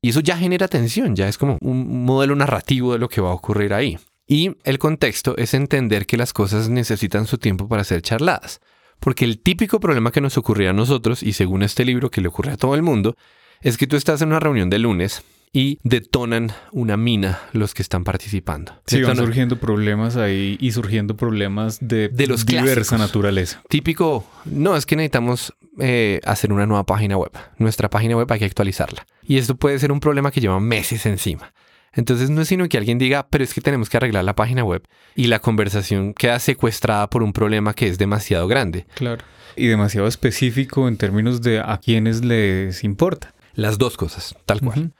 Y 0.00 0.10
eso 0.10 0.20
ya 0.20 0.36
genera 0.36 0.68
tensión, 0.68 1.16
ya 1.16 1.28
es 1.28 1.36
como 1.36 1.58
un 1.60 2.04
modelo 2.04 2.36
narrativo 2.36 2.92
de 2.92 3.00
lo 3.00 3.08
que 3.08 3.20
va 3.20 3.30
a 3.30 3.34
ocurrir 3.34 3.74
ahí. 3.74 3.98
Y 4.28 4.56
el 4.62 4.78
contexto 4.78 5.36
es 5.36 5.54
entender 5.54 6.06
que 6.06 6.16
las 6.16 6.32
cosas 6.32 6.68
necesitan 6.68 7.26
su 7.26 7.38
tiempo 7.38 7.66
para 7.66 7.82
ser 7.82 8.00
charladas. 8.00 8.60
Porque 9.00 9.24
el 9.24 9.40
típico 9.40 9.80
problema 9.80 10.12
que 10.12 10.20
nos 10.20 10.38
ocurría 10.38 10.70
a 10.70 10.74
nosotros, 10.74 11.24
y 11.24 11.32
según 11.32 11.64
este 11.64 11.84
libro 11.84 12.12
que 12.12 12.20
le 12.20 12.28
ocurre 12.28 12.52
a 12.52 12.56
todo 12.56 12.76
el 12.76 12.82
mundo, 12.82 13.16
es 13.60 13.76
que 13.76 13.88
tú 13.88 13.96
estás 13.96 14.22
en 14.22 14.28
una 14.28 14.40
reunión 14.40 14.70
de 14.70 14.78
lunes 14.78 15.24
y 15.54 15.78
detonan 15.84 16.52
una 16.72 16.96
mina 16.96 17.40
los 17.52 17.74
que 17.74 17.82
están 17.82 18.02
participando. 18.02 18.72
Sí, 18.86 19.00
van 19.02 19.16
surgiendo 19.16 19.58
problemas 19.58 20.16
ahí 20.16 20.58
y 20.60 20.72
surgiendo 20.72 21.16
problemas 21.16 21.78
de, 21.80 22.08
de 22.08 22.26
los 22.26 22.44
diversa 22.44 22.98
naturaleza. 22.98 23.62
Típico, 23.68 24.26
no, 24.44 24.76
es 24.76 24.84
que 24.84 24.96
necesitamos 24.96 25.54
eh, 25.78 26.20
hacer 26.24 26.52
una 26.52 26.66
nueva 26.66 26.84
página 26.84 27.16
web. 27.16 27.30
Nuestra 27.56 27.88
página 27.88 28.16
web 28.16 28.30
hay 28.30 28.40
que 28.40 28.44
actualizarla. 28.46 29.06
Y 29.22 29.38
esto 29.38 29.54
puede 29.54 29.78
ser 29.78 29.92
un 29.92 30.00
problema 30.00 30.32
que 30.32 30.40
lleva 30.40 30.58
meses 30.58 31.06
encima. 31.06 31.54
Entonces 31.92 32.30
no 32.30 32.42
es 32.42 32.48
sino 32.48 32.68
que 32.68 32.76
alguien 32.76 32.98
diga, 32.98 33.28
pero 33.28 33.44
es 33.44 33.54
que 33.54 33.60
tenemos 33.60 33.88
que 33.88 33.96
arreglar 33.96 34.24
la 34.24 34.34
página 34.34 34.64
web 34.64 34.82
y 35.14 35.28
la 35.28 35.38
conversación 35.38 36.14
queda 36.14 36.40
secuestrada 36.40 37.08
por 37.08 37.22
un 37.22 37.32
problema 37.32 37.74
que 37.74 37.86
es 37.86 37.96
demasiado 37.96 38.48
grande. 38.48 38.86
Claro. 38.94 39.24
Y 39.54 39.68
demasiado 39.68 40.08
específico 40.08 40.88
en 40.88 40.96
términos 40.96 41.42
de 41.42 41.60
a 41.60 41.78
quienes 41.78 42.24
les 42.24 42.82
importa. 42.82 43.32
Las 43.54 43.78
dos 43.78 43.96
cosas, 43.96 44.34
tal 44.46 44.60
cual. 44.60 44.92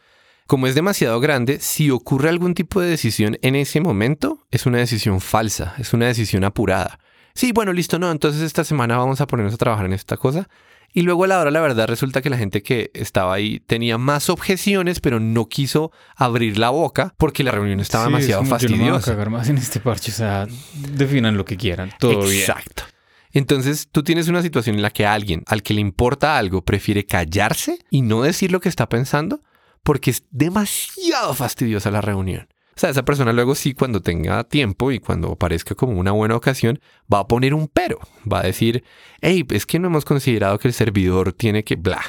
Como 0.46 0.66
es 0.66 0.74
demasiado 0.74 1.20
grande, 1.20 1.58
si 1.60 1.90
ocurre 1.90 2.28
algún 2.28 2.54
tipo 2.54 2.80
de 2.80 2.88
decisión 2.88 3.38
en 3.40 3.54
ese 3.56 3.80
momento, 3.80 4.40
es 4.50 4.66
una 4.66 4.78
decisión 4.78 5.20
falsa, 5.22 5.74
es 5.78 5.94
una 5.94 6.06
decisión 6.06 6.44
apurada. 6.44 6.98
Sí, 7.34 7.52
bueno, 7.52 7.72
listo, 7.72 7.98
no, 7.98 8.10
entonces 8.10 8.42
esta 8.42 8.62
semana 8.62 8.98
vamos 8.98 9.20
a 9.20 9.26
ponernos 9.26 9.54
a 9.54 9.58
trabajar 9.58 9.86
en 9.86 9.94
esta 9.94 10.16
cosa. 10.18 10.48
Y 10.92 11.02
luego 11.02 11.24
a 11.24 11.26
la 11.26 11.40
hora, 11.40 11.50
la 11.50 11.60
verdad, 11.60 11.88
resulta 11.88 12.22
que 12.22 12.30
la 12.30 12.36
gente 12.36 12.62
que 12.62 12.92
estaba 12.94 13.34
ahí 13.34 13.58
tenía 13.58 13.98
más 13.98 14.28
objeciones, 14.30 15.00
pero 15.00 15.18
no 15.18 15.48
quiso 15.48 15.90
abrir 16.14 16.58
la 16.58 16.70
boca 16.70 17.14
porque 17.16 17.42
la 17.42 17.50
reunión 17.50 17.80
estaba 17.80 18.04
demasiado 18.04 18.44
fastidiosa. 18.44 18.90
no 18.90 18.96
a 18.96 19.00
cagar 19.00 19.30
más 19.30 19.48
en 19.48 19.58
este 19.58 19.80
parche, 19.80 20.12
o 20.12 20.14
sea, 20.14 20.46
definan 20.92 21.36
lo 21.36 21.44
que 21.44 21.56
quieran, 21.56 21.90
todo 21.98 22.20
bien. 22.20 22.38
Exacto. 22.38 22.84
Entonces, 23.32 23.88
tú 23.90 24.04
tienes 24.04 24.28
una 24.28 24.42
situación 24.42 24.76
en 24.76 24.82
la 24.82 24.90
que 24.90 25.04
alguien 25.04 25.42
al 25.46 25.64
que 25.64 25.74
le 25.74 25.80
importa 25.80 26.38
algo 26.38 26.62
prefiere 26.62 27.04
callarse 27.04 27.78
y 27.90 28.02
no 28.02 28.22
decir 28.22 28.52
lo 28.52 28.60
que 28.60 28.68
está 28.68 28.88
pensando 28.88 29.40
porque 29.84 30.10
es 30.10 30.24
demasiado 30.30 31.34
fastidiosa 31.34 31.92
la 31.92 32.00
reunión. 32.00 32.48
O 32.76 32.80
sea, 32.80 32.90
esa 32.90 33.04
persona 33.04 33.32
luego 33.32 33.54
sí, 33.54 33.72
cuando 33.72 34.00
tenga 34.02 34.42
tiempo 34.42 34.90
y 34.90 34.98
cuando 34.98 35.36
parezca 35.36 35.76
como 35.76 35.92
una 35.92 36.10
buena 36.10 36.34
ocasión, 36.34 36.80
va 37.12 37.20
a 37.20 37.28
poner 37.28 37.54
un 37.54 37.68
pero. 37.68 38.00
Va 38.30 38.40
a 38.40 38.42
decir, 38.44 38.82
hey, 39.20 39.46
es 39.50 39.64
que 39.64 39.78
no 39.78 39.86
hemos 39.86 40.04
considerado 40.04 40.58
que 40.58 40.66
el 40.66 40.74
servidor 40.74 41.32
tiene 41.32 41.62
que 41.62 41.76
bla. 41.76 42.02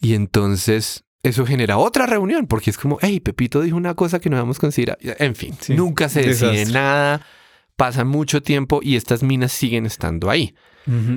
Y 0.00 0.14
entonces 0.14 1.04
eso 1.24 1.44
genera 1.44 1.78
otra 1.78 2.06
reunión, 2.06 2.46
porque 2.46 2.70
es 2.70 2.78
como, 2.78 2.98
hey, 3.00 3.18
Pepito 3.18 3.62
dijo 3.62 3.76
una 3.76 3.94
cosa 3.94 4.20
que 4.20 4.30
no 4.30 4.36
habíamos 4.36 4.60
considerado. 4.60 5.00
En 5.18 5.34
fin, 5.34 5.56
nunca 5.70 6.08
se 6.08 6.22
decide 6.22 6.66
nada, 6.66 7.26
pasa 7.74 8.04
mucho 8.04 8.42
tiempo 8.42 8.78
y 8.80 8.94
estas 8.94 9.24
minas 9.24 9.50
siguen 9.50 9.86
estando 9.86 10.30
ahí. 10.30 10.54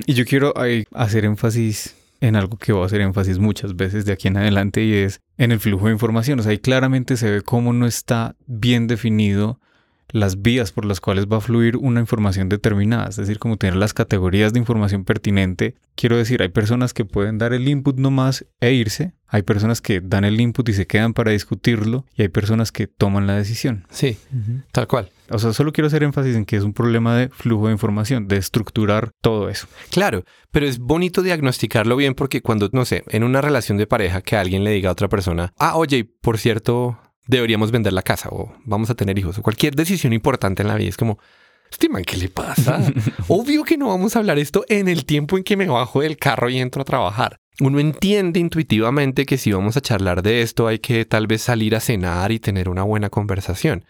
Y 0.06 0.14
yo 0.14 0.24
quiero 0.24 0.54
hacer 0.94 1.26
énfasis 1.26 1.94
en 2.20 2.36
algo 2.36 2.56
que 2.56 2.72
voy 2.72 2.82
a 2.82 2.86
hacer 2.86 3.00
énfasis 3.00 3.38
muchas 3.38 3.76
veces 3.76 4.04
de 4.04 4.12
aquí 4.12 4.28
en 4.28 4.36
adelante 4.36 4.84
y 4.84 4.94
es 4.94 5.20
en 5.36 5.52
el 5.52 5.60
flujo 5.60 5.86
de 5.86 5.92
información. 5.92 6.40
O 6.40 6.42
sea, 6.42 6.52
ahí 6.52 6.58
claramente 6.58 7.16
se 7.16 7.30
ve 7.30 7.42
cómo 7.42 7.72
no 7.72 7.86
está 7.86 8.36
bien 8.46 8.86
definido 8.86 9.60
las 10.10 10.42
vías 10.42 10.72
por 10.72 10.84
las 10.84 11.00
cuales 11.00 11.26
va 11.26 11.38
a 11.38 11.40
fluir 11.40 11.76
una 11.76 12.00
información 12.00 12.48
determinada, 12.48 13.08
es 13.08 13.16
decir, 13.16 13.38
como 13.38 13.56
tener 13.56 13.76
las 13.76 13.94
categorías 13.94 14.52
de 14.52 14.58
información 14.58 15.04
pertinente. 15.04 15.74
Quiero 15.94 16.16
decir, 16.16 16.42
hay 16.42 16.48
personas 16.48 16.94
que 16.94 17.04
pueden 17.04 17.38
dar 17.38 17.52
el 17.52 17.68
input 17.68 17.98
nomás 17.98 18.46
e 18.60 18.72
irse, 18.72 19.14
hay 19.26 19.42
personas 19.42 19.82
que 19.82 20.00
dan 20.00 20.24
el 20.24 20.40
input 20.40 20.68
y 20.68 20.72
se 20.72 20.86
quedan 20.86 21.12
para 21.12 21.32
discutirlo 21.32 22.06
y 22.14 22.22
hay 22.22 22.28
personas 22.28 22.72
que 22.72 22.86
toman 22.86 23.26
la 23.26 23.36
decisión. 23.36 23.86
Sí, 23.90 24.16
tal 24.72 24.86
cual. 24.86 25.10
O 25.30 25.38
sea, 25.38 25.52
solo 25.52 25.72
quiero 25.72 25.88
hacer 25.88 26.02
énfasis 26.02 26.36
en 26.36 26.46
que 26.46 26.56
es 26.56 26.62
un 26.62 26.72
problema 26.72 27.14
de 27.14 27.28
flujo 27.28 27.66
de 27.66 27.72
información, 27.72 28.28
de 28.28 28.38
estructurar 28.38 29.10
todo 29.20 29.50
eso. 29.50 29.68
Claro, 29.90 30.24
pero 30.50 30.66
es 30.66 30.78
bonito 30.78 31.22
diagnosticarlo 31.22 31.96
bien 31.96 32.14
porque 32.14 32.40
cuando, 32.40 32.70
no 32.72 32.86
sé, 32.86 33.04
en 33.08 33.24
una 33.24 33.42
relación 33.42 33.76
de 33.76 33.86
pareja 33.86 34.22
que 34.22 34.36
alguien 34.36 34.64
le 34.64 34.70
diga 34.70 34.88
a 34.88 34.92
otra 34.92 35.08
persona, 35.08 35.52
ah, 35.58 35.76
oye, 35.76 36.04
por 36.04 36.38
cierto, 36.38 36.98
deberíamos 37.28 37.70
vender 37.70 37.92
la 37.92 38.02
casa 38.02 38.30
o 38.32 38.52
vamos 38.64 38.90
a 38.90 38.94
tener 38.94 39.16
hijos 39.16 39.38
o 39.38 39.42
cualquier 39.42 39.76
decisión 39.76 40.12
importante 40.12 40.62
en 40.62 40.68
la 40.68 40.74
vida. 40.74 40.88
Es 40.88 40.96
como, 40.96 41.18
este 41.70 41.88
man, 41.88 42.02
¿qué 42.02 42.16
le 42.16 42.28
pasa? 42.28 42.80
Obvio 43.28 43.62
que 43.62 43.76
no 43.76 43.88
vamos 43.88 44.16
a 44.16 44.18
hablar 44.18 44.38
esto 44.38 44.64
en 44.68 44.88
el 44.88 45.04
tiempo 45.04 45.36
en 45.36 45.44
que 45.44 45.56
me 45.56 45.66
bajo 45.66 46.00
del 46.00 46.16
carro 46.16 46.48
y 46.48 46.58
entro 46.58 46.82
a 46.82 46.86
trabajar. 46.86 47.38
Uno 47.60 47.78
entiende 47.78 48.40
intuitivamente 48.40 49.26
que 49.26 49.36
si 49.36 49.52
vamos 49.52 49.76
a 49.76 49.80
charlar 49.80 50.22
de 50.22 50.42
esto 50.42 50.66
hay 50.66 50.78
que 50.78 51.04
tal 51.04 51.26
vez 51.26 51.42
salir 51.42 51.76
a 51.76 51.80
cenar 51.80 52.32
y 52.32 52.40
tener 52.40 52.68
una 52.68 52.82
buena 52.82 53.10
conversación. 53.10 53.84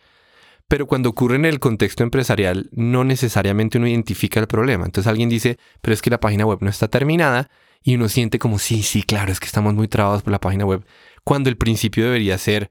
Pero 0.67 0.87
cuando 0.87 1.09
ocurre 1.09 1.37
en 1.37 1.45
el 1.45 1.61
contexto 1.61 2.03
empresarial, 2.03 2.69
no 2.73 3.05
necesariamente 3.05 3.79
uno 3.79 3.87
identifica 3.87 4.41
el 4.41 4.49
problema. 4.49 4.85
Entonces 4.85 5.09
alguien 5.09 5.29
dice, 5.29 5.59
pero 5.81 5.95
es 5.95 6.03
que 6.03 6.11
la 6.11 6.21
página 6.21 6.45
web 6.45 6.59
no 6.61 6.69
está 6.69 6.89
terminada 6.89 7.49
y 7.83 7.95
uno 7.95 8.09
siente 8.09 8.39
como, 8.39 8.59
sí, 8.59 8.83
sí, 8.83 9.03
claro, 9.03 9.33
es 9.33 9.39
que 9.39 9.47
estamos 9.47 9.75
muy 9.75 9.89
trabados 9.89 10.23
por 10.23 10.33
la 10.33 10.41
página 10.41 10.67
web 10.67 10.85
cuando 11.29 11.51
el 11.51 11.59
principio 11.59 12.05
debería 12.05 12.39
ser, 12.39 12.71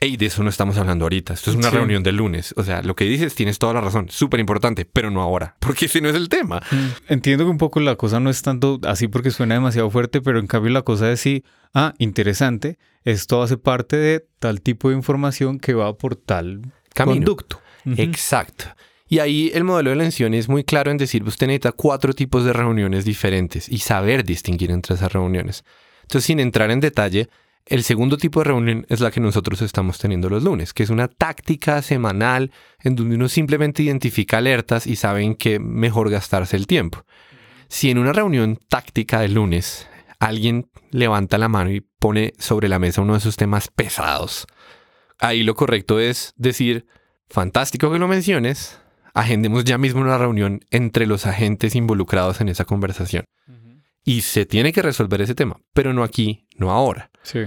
hey, 0.00 0.16
de 0.16 0.26
eso 0.26 0.42
no 0.42 0.50
estamos 0.50 0.76
hablando 0.78 1.04
ahorita, 1.06 1.34
esto 1.34 1.50
es 1.50 1.56
una 1.56 1.70
Sí. 1.70 1.76
reunión 1.76 2.02
del 2.02 2.16
lunes. 2.16 2.52
O 2.56 2.62
sea, 2.64 2.82
lo 2.82 2.94
que 2.96 3.04
dices 3.04 3.34
tienes 3.34 3.58
toda 3.58 3.72
la 3.74 3.80
razón, 3.80 4.08
súper 4.10 4.40
importante, 4.40 4.84
pero 4.84 5.10
no 5.10 5.22
ahora, 5.22 5.56
porque 5.60 5.86
ese 5.86 6.00
no 6.00 6.08
es 6.08 6.14
el 6.16 6.28
tema. 6.28 6.62
Entiendo 7.08 7.44
que 7.44 7.50
un 7.50 7.58
poco 7.58 7.80
la 7.80 7.96
cosa 7.96 8.20
no 8.20 8.30
es 8.30 8.42
tanto 8.42 8.78
así 8.84 9.08
porque 9.08 9.30
suena 9.30 9.54
demasiado 9.54 9.90
fuerte, 9.90 10.20
pero 10.20 10.38
en 10.38 10.46
cambio 10.46 10.70
la 10.72 10.82
cosa 10.82 11.10
es 11.10 11.20
sí, 11.20 11.44
ah, 11.74 11.94
interesante, 11.98 12.78
esto 13.04 13.42
hace 13.42 13.56
parte 13.56 13.96
de 13.96 14.24
tal 14.38 14.60
tipo 14.60 14.90
de 14.90 14.96
información 14.96 15.58
que 15.58 15.74
va 15.74 15.96
por 15.96 16.16
tal 16.16 16.72
Camino. 16.94 17.16
conducto. 17.16 17.60
Exacto. 17.96 18.64
Y 19.08 19.20
ahí 19.20 19.52
el 19.54 19.62
modelo 19.64 19.90
de 19.90 19.96
elección 19.96 20.34
es 20.34 20.48
muy 20.48 20.64
claro 20.64 20.90
en 20.90 20.96
decir, 20.96 21.22
usted 21.22 21.46
necesita 21.46 21.70
cuatro 21.72 22.12
tipos 22.12 22.44
de 22.44 22.52
reuniones 22.52 23.04
diferentes 23.04 23.68
y 23.68 23.78
saber 23.78 24.24
distinguir 24.24 24.72
entre 24.72 24.96
esas 24.96 25.12
reuniones. 25.12 25.64
Entonces, 26.02 26.24
sin 26.26 26.40
entrar 26.40 26.70
en 26.72 26.80
detalle, 26.80 27.28
el 27.66 27.82
segundo 27.82 28.16
tipo 28.16 28.40
de 28.40 28.44
reunión 28.44 28.86
es 28.88 29.00
la 29.00 29.10
que 29.10 29.20
nosotros 29.20 29.60
estamos 29.60 29.98
teniendo 29.98 30.28
los 30.28 30.44
lunes, 30.44 30.72
que 30.72 30.84
es 30.84 30.90
una 30.90 31.08
táctica 31.08 31.82
semanal 31.82 32.52
en 32.80 32.94
donde 32.94 33.16
uno 33.16 33.28
simplemente 33.28 33.82
identifica 33.82 34.38
alertas 34.38 34.86
y 34.86 34.94
sabe 34.94 35.22
en 35.22 35.34
qué 35.34 35.58
mejor 35.58 36.08
gastarse 36.08 36.56
el 36.56 36.68
tiempo. 36.68 37.04
Si 37.68 37.90
en 37.90 37.98
una 37.98 38.12
reunión 38.12 38.58
táctica 38.68 39.20
de 39.20 39.28
lunes 39.28 39.88
alguien 40.20 40.70
levanta 40.92 41.38
la 41.38 41.48
mano 41.48 41.72
y 41.72 41.80
pone 41.80 42.32
sobre 42.38 42.68
la 42.68 42.78
mesa 42.78 43.02
uno 43.02 43.14
de 43.14 43.18
esos 43.18 43.36
temas 43.36 43.68
pesados, 43.68 44.46
ahí 45.18 45.42
lo 45.42 45.56
correcto 45.56 45.98
es 45.98 46.34
decir, 46.36 46.86
fantástico 47.28 47.90
que 47.90 47.98
lo 47.98 48.06
menciones, 48.06 48.80
agendemos 49.12 49.64
ya 49.64 49.76
mismo 49.76 50.02
una 50.02 50.18
reunión 50.18 50.60
entre 50.70 51.06
los 51.06 51.26
agentes 51.26 51.74
involucrados 51.74 52.40
en 52.40 52.48
esa 52.48 52.64
conversación. 52.64 53.24
Y 54.06 54.22
se 54.22 54.46
tiene 54.46 54.72
que 54.72 54.80
resolver 54.80 55.20
ese 55.20 55.34
tema, 55.34 55.60
pero 55.74 55.92
no 55.92 56.04
aquí, 56.04 56.46
no 56.56 56.70
ahora. 56.70 57.10
Sí. 57.22 57.40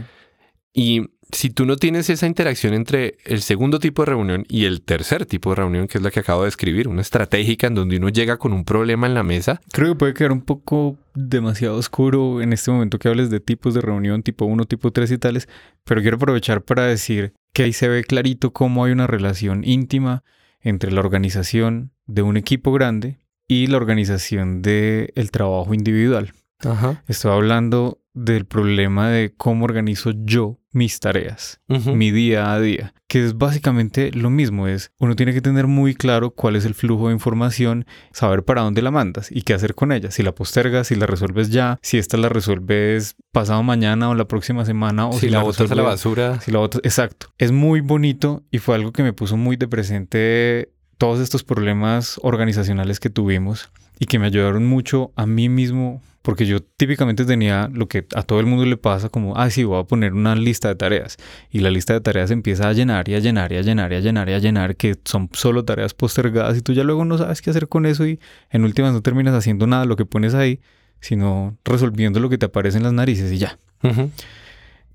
Y 0.74 1.04
si 1.32 1.50
tú 1.50 1.66
no 1.66 1.78
tienes 1.78 2.10
esa 2.10 2.28
interacción 2.28 2.74
entre 2.74 3.18
el 3.24 3.42
segundo 3.42 3.80
tipo 3.80 4.02
de 4.02 4.08
reunión 4.08 4.46
y 4.50 4.66
el 4.66 4.82
tercer 4.82 5.26
tipo 5.26 5.52
de 5.52 5.56
reunión, 5.56 5.88
que 5.88 6.00
es 6.00 6.04
la 6.04 6.12
que 6.12 6.20
acabo 6.20 6.42
de 6.42 6.48
describir, 6.48 6.90
una 6.90 7.02
estratégica 7.02 7.68
en 7.68 7.76
donde 7.76 7.96
uno 7.98 8.10
llega 8.10 8.38
con 8.38 8.52
un 8.52 8.66
problema 8.66 9.08
en 9.08 9.14
la 9.14 9.24
mesa, 9.24 9.62
Creo 9.72 9.94
que 9.94 10.00
puede 10.00 10.14
quedar 10.14 10.34
un 10.34 10.42
poco 10.42 10.98
demasiado 11.16 11.78
oscuro 11.78 12.42
en 12.42 12.52
este 12.52 12.72
momento 12.72 13.00
que 13.00 13.08
hables 13.08 13.30
de 13.30 13.40
tipos 13.40 13.74
de 13.74 13.82
reunión, 13.82 14.22
tipo 14.22 14.46
1, 14.46 14.66
tipo 14.66 14.92
3 14.92 15.12
y 15.12 15.18
tales, 15.18 15.48
pero 15.86 16.02
quiero 16.02 16.18
aprovechar 16.18 16.62
para 16.62 16.84
decir 16.84 17.34
que 17.54 17.64
ahí 17.64 17.74
se 17.74 17.88
ve 17.88 18.04
clarito 18.04 18.52
cómo 18.52 18.84
hay 18.84 18.92
una 18.92 19.08
relación 19.08 19.64
íntima 19.64 20.24
entre 20.60 20.92
la 20.92 21.00
organización 21.00 21.92
de 22.06 22.22
un 22.22 22.36
equipo 22.36 22.74
grande 22.74 23.18
y 23.48 23.68
la 23.68 23.78
organización 23.78 24.62
del 24.62 25.32
trabajo 25.32 25.74
individual. 25.74 26.34
Ajá. 26.66 27.04
Estoy 27.08 27.32
hablando 27.32 28.00
del 28.14 28.46
problema 28.46 29.10
de 29.10 29.34
cómo 29.36 29.66
organizo 29.66 30.12
yo 30.14 30.58
mis 30.72 31.00
tareas, 31.00 31.60
mi 31.68 32.12
día 32.12 32.52
a 32.54 32.60
día, 32.60 32.94
que 33.08 33.26
es 33.26 33.38
básicamente 33.38 34.12
lo 34.12 34.30
mismo, 34.30 34.68
es 34.68 34.92
uno 35.00 35.16
tiene 35.16 35.34
que 35.34 35.42
tener 35.42 35.66
muy 35.68 35.96
claro 35.96 36.32
cuál 36.32 36.56
es 36.56 36.66
el 36.66 36.76
flujo 36.76 37.08
de 37.08 37.14
información, 37.14 37.86
saber 38.12 38.44
para 38.44 38.62
dónde 38.62 38.82
la 38.82 38.92
mandas 38.92 39.32
y 39.32 39.42
qué 39.44 39.54
hacer 39.54 39.74
con 39.74 39.92
ella, 39.92 40.12
si 40.12 40.22
la 40.22 40.36
postergas, 40.36 40.88
si 40.88 40.96
la 40.96 41.08
resuelves 41.08 41.50
ya, 41.50 41.80
si 41.82 41.98
esta 41.98 42.18
la 42.18 42.30
resuelves 42.30 43.16
pasado 43.32 43.64
mañana 43.64 44.10
o 44.10 44.16
la 44.16 44.26
próxima 44.28 44.64
semana 44.66 45.08
o 45.08 45.14
si, 45.14 45.30
la 45.30 45.42
botas 45.42 45.72
a 45.72 45.76
la 45.76 45.82
basura, 45.84 46.40
si 46.42 46.52
la 46.52 46.60
botas- 46.60 46.82
exacto. 46.84 47.28
Es 47.38 47.52
muy 47.52 47.80
bonito 47.82 48.44
y 48.52 48.60
fue 48.60 48.76
algo 48.76 48.92
que 48.92 49.02
me 49.02 49.14
puso 49.14 49.38
muy 49.38 49.56
de 49.56 49.68
presente 49.68 50.74
todos 50.98 51.20
estos 51.20 51.44
problemas 51.44 52.20
organizacionales 52.22 53.00
que 53.00 53.10
tuvimos 53.10 53.72
y 54.00 54.06
que 54.06 54.18
me 54.18 54.26
ayudaron 54.26 54.66
mucho 54.66 55.12
a 55.16 55.26
mí 55.26 55.50
mismo 55.50 56.02
porque 56.22 56.46
yo 56.46 56.62
típicamente 56.62 57.26
tenía 57.26 57.70
lo 57.74 57.88
que 57.88 58.06
a 58.14 58.24
todo 58.24 58.40
el 58.40 58.46
mundo 58.46 58.66
le 58.66 58.78
pasa 58.78 59.10
como, 59.10 59.38
ah, 59.38 59.50
sí, 59.50 59.64
voy 59.64 59.80
a 59.80 59.86
poner 59.86 60.14
una 60.14 60.36
lista 60.36 60.68
de 60.68 60.76
tareas 60.76 61.18
y 61.50 61.60
la 61.60 61.70
lista 61.70 61.94
de 61.94 62.02
tareas 62.02 62.30
empieza 62.32 62.68
a 62.68 62.74
llenar 62.74 63.08
y 63.10 63.16
a 63.16 63.20
llenar 63.20 63.52
y 63.52 63.58
a 63.58 63.62
llenar 63.62 63.92
y 63.94 63.96
a 63.96 64.00
llenar 64.00 64.30
y 64.30 64.34
a 64.34 64.40
llenar 64.40 64.76
que 64.76 64.96
son 65.06 65.30
solo 65.34 65.66
tareas 65.66 65.94
postergadas 65.94 66.58
y 66.58 66.62
tú 66.62 66.74
ya 66.74 66.84
luego 66.84 67.06
no 67.06 67.18
sabes 67.18 67.42
qué 67.42 67.50
hacer 67.50 67.68
con 67.68 67.86
eso 67.86 68.06
y 68.06 68.20
en 68.50 68.64
últimas 68.64 68.94
no 68.94 69.02
terminas 69.02 69.34
haciendo 69.34 69.66
nada 69.66 69.86
lo 69.86 69.96
que 69.96 70.06
pones 70.06 70.34
ahí, 70.34 70.60
sino 71.00 71.58
resolviendo 71.64 72.20
lo 72.20 72.30
que 72.30 72.38
te 72.38 72.48
aparece 72.48 72.78
en 72.78 72.84
las 72.84 72.94
narices 72.94 73.32
y 73.32 73.38
ya. 73.38 73.58
Ujú. 73.84 74.12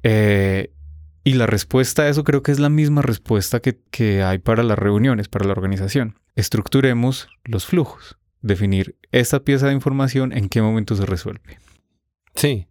Eh, 0.02 0.70
y 1.24 1.34
la 1.34 1.46
respuesta 1.46 2.02
a 2.02 2.08
eso 2.08 2.22
creo 2.22 2.42
que 2.42 2.52
es 2.52 2.58
la 2.58 2.68
misma 2.68 3.00
respuesta 3.00 3.60
que, 3.60 3.78
que 3.90 4.22
hay 4.22 4.38
para 4.38 4.62
las 4.62 4.78
reuniones, 4.78 5.28
para 5.28 5.46
la 5.46 5.52
organización. 5.52 6.16
Estructuremos 6.36 7.28
los 7.44 7.64
flujos. 7.64 8.18
Definir 8.44 8.98
esta 9.11 9.40
pieza 9.40 9.68
de 9.68 9.72
información 9.72 10.37
en 10.37 10.50
qué 10.50 10.61
momento 10.61 10.94
se 10.94 11.07
resuelve. 11.07 11.59
Sí, 12.35 12.68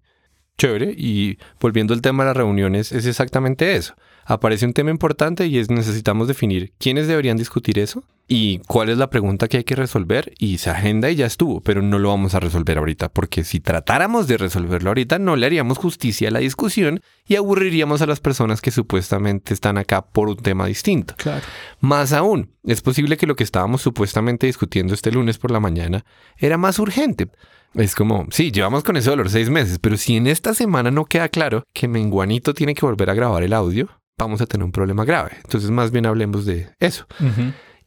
chévere. 0.55 0.93
Y 0.95 1.39
volviendo 1.59 1.95
al 1.95 2.01
tema 2.03 2.23
de 2.23 2.29
las 2.29 2.37
reuniones, 2.37 2.91
es 2.91 3.07
exactamente 3.07 3.75
eso. 3.75 3.95
Aparece 4.23 4.67
un 4.67 4.73
tema 4.73 4.91
importante 4.91 5.47
y 5.47 5.57
es 5.57 5.71
necesitamos 5.71 6.27
definir 6.27 6.73
quiénes 6.77 7.07
deberían 7.07 7.37
discutir 7.37 7.79
eso 7.79 8.03
y 8.27 8.59
cuál 8.59 8.89
es 8.89 8.97
la 8.97 9.09
pregunta 9.09 9.47
que 9.47 9.57
hay 9.57 9.63
que 9.63 9.75
resolver 9.75 10.33
y 10.39 10.57
se 10.57 10.69
agenda 10.69 11.09
y 11.09 11.15
ya 11.15 11.25
estuvo, 11.25 11.61
pero 11.61 11.81
no 11.81 11.99
lo 11.99 12.09
vamos 12.09 12.35
a 12.35 12.39
resolver 12.39 12.77
ahorita 12.77 13.09
porque 13.09 13.43
si 13.43 13.59
tratáramos 13.59 14.27
de 14.27 14.37
resolverlo 14.37 14.89
ahorita 14.89 15.19
no 15.19 15.35
le 15.35 15.45
haríamos 15.45 15.77
justicia 15.77 16.29
a 16.29 16.31
la 16.31 16.39
discusión 16.39 17.01
y 17.27 17.35
aburriríamos 17.35 18.01
a 18.01 18.05
las 18.05 18.21
personas 18.21 18.61
que 18.61 18.71
supuestamente 18.71 19.53
están 19.53 19.77
acá 19.77 20.01
por 20.01 20.29
un 20.29 20.37
tema 20.37 20.65
distinto. 20.65 21.15
Claro. 21.17 21.45
Más 21.81 22.13
aún, 22.13 22.51
es 22.63 22.81
posible 22.81 23.17
que 23.17 23.27
lo 23.27 23.35
que 23.35 23.43
estábamos 23.43 23.81
supuestamente 23.81 24.47
discutiendo 24.47 24.93
este 24.93 25.11
lunes 25.11 25.37
por 25.37 25.51
la 25.51 25.59
mañana 25.59 26.05
era 26.37 26.57
más 26.57 26.79
urgente. 26.79 27.29
Es 27.73 27.95
como, 27.95 28.27
sí, 28.29 28.51
llevamos 28.51 28.83
con 28.83 28.97
eso 28.97 29.11
de 29.11 29.17
los 29.17 29.31
seis 29.31 29.49
meses, 29.49 29.79
pero 29.79 29.97
si 29.97 30.15
en 30.15 30.27
esta 30.27 30.53
semana 30.53 30.91
no 30.91 31.05
queda 31.05 31.27
claro 31.27 31.63
que 31.73 31.87
Menguanito 31.87 32.53
tiene 32.53 32.75
que 32.75 32.85
volver 32.85 33.09
a 33.09 33.15
grabar 33.15 33.43
el 33.43 33.51
audio, 33.51 33.89
vamos 34.17 34.41
a 34.41 34.45
tener 34.45 34.63
un 34.63 34.71
problema 34.71 35.05
grave. 35.05 35.31
Entonces, 35.43 35.71
más 35.71 35.91
bien 35.91 36.05
hablemos 36.05 36.45
de 36.45 36.69
eso. 36.79 37.07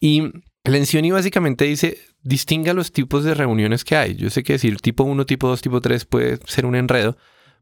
Y 0.00 0.30
Lencioni 0.64 1.10
básicamente 1.10 1.64
dice, 1.64 1.98
distinga 2.22 2.72
los 2.74 2.92
tipos 2.92 3.24
de 3.24 3.34
reuniones 3.34 3.84
que 3.84 3.96
hay. 3.96 4.14
Yo 4.16 4.30
sé 4.30 4.42
que 4.42 4.54
decir 4.54 4.78
tipo 4.80 5.04
1, 5.04 5.26
tipo 5.26 5.48
2, 5.48 5.62
tipo 5.62 5.80
3 5.80 6.04
puede 6.04 6.38
ser 6.46 6.66
un 6.66 6.74
enredo, 6.74 7.16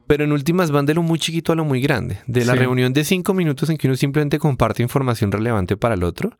pero 0.06 0.24
en 0.24 0.32
últimas 0.32 0.70
van 0.70 0.86
de 0.86 0.94
lo 0.94 1.02
muy 1.02 1.18
chiquito 1.18 1.52
a 1.52 1.56
lo 1.56 1.64
muy 1.64 1.80
grande. 1.80 2.18
De 2.26 2.44
la 2.44 2.52
Sí. 2.54 2.58
reunión 2.58 2.92
de 2.92 3.04
cinco 3.04 3.34
minutos 3.34 3.70
en 3.70 3.76
que 3.78 3.86
uno 3.88 3.96
simplemente 3.96 4.38
comparte 4.38 4.82
información 4.82 5.32
relevante 5.32 5.76
para 5.76 5.94
el 5.94 6.02
otro, 6.04 6.36